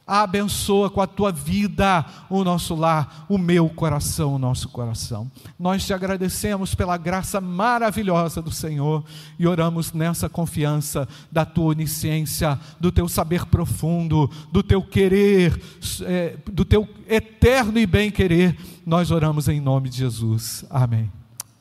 Abençoa 0.06 0.89
com 0.89 0.99
a 0.99 1.08
tua 1.08 1.32
vida 1.32 2.06
o 2.30 2.43
nosso 2.43 2.76
lar, 2.76 3.26
o 3.30 3.38
meu 3.38 3.70
coração, 3.70 4.36
o 4.36 4.39
nosso 4.39 4.68
coração. 4.68 5.32
Nós 5.58 5.86
te 5.86 5.93
agradecemos 5.93 6.76
pela 6.76 6.97
graça 6.97 7.39
maravilhosa 7.39 8.41
do 8.41 8.51
Senhor 8.51 9.04
e 9.39 9.47
oramos 9.47 9.93
nessa 9.93 10.28
confiança 10.28 11.08
da 11.32 11.45
tua 11.45 11.72
onisciência, 11.72 12.60
do 12.80 12.91
teu 12.91 13.08
saber 13.08 13.45
profundo, 13.45 14.30
do 14.51 14.62
teu 14.62 14.82
querer, 14.82 15.62
é, 16.01 16.38
do 16.51 16.66
teu 16.66 16.88
eterno 17.08 17.80
e 17.80 17.86
bem 17.86 18.12
querer. 18.12 18.58
Nós 18.86 19.10
oramos 19.10 19.47
em 19.47 19.62
nome 19.62 19.89
de 19.89 19.99
Jesus. 19.99 20.66
Amém. 20.70 21.10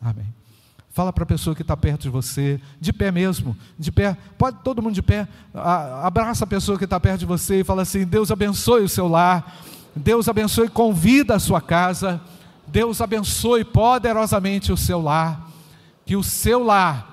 Amém. 0.00 0.41
Fala 0.92 1.10
para 1.10 1.24
a 1.24 1.26
pessoa 1.26 1.56
que 1.56 1.62
está 1.62 1.74
perto 1.74 2.02
de 2.02 2.10
você, 2.10 2.60
de 2.78 2.92
pé 2.92 3.10
mesmo, 3.10 3.56
de 3.78 3.90
pé, 3.90 4.14
pode 4.36 4.58
todo 4.62 4.82
mundo 4.82 4.94
de 4.94 5.00
pé, 5.00 5.26
abraça 5.54 6.44
a 6.44 6.46
pessoa 6.46 6.76
que 6.76 6.84
está 6.84 7.00
perto 7.00 7.20
de 7.20 7.26
você 7.26 7.60
e 7.60 7.64
fala 7.64 7.80
assim: 7.80 8.04
Deus 8.04 8.30
abençoe 8.30 8.82
o 8.82 8.88
seu 8.88 9.08
lar, 9.08 9.56
Deus 9.96 10.28
abençoe 10.28 10.68
com 10.68 10.92
vida 10.92 11.34
a 11.34 11.38
sua 11.38 11.62
casa, 11.62 12.20
Deus 12.66 13.00
abençoe 13.00 13.64
poderosamente 13.64 14.70
o 14.70 14.76
seu 14.76 15.00
lar, 15.00 15.48
que 16.04 16.14
o 16.14 16.22
seu 16.22 16.62
lar 16.62 17.08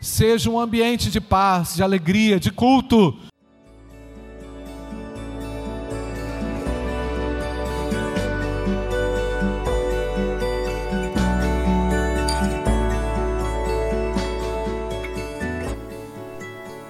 seja 0.00 0.48
um 0.48 0.58
ambiente 0.58 1.10
de 1.10 1.20
paz, 1.20 1.74
de 1.74 1.82
alegria, 1.82 2.40
de 2.40 2.50
culto, 2.50 3.14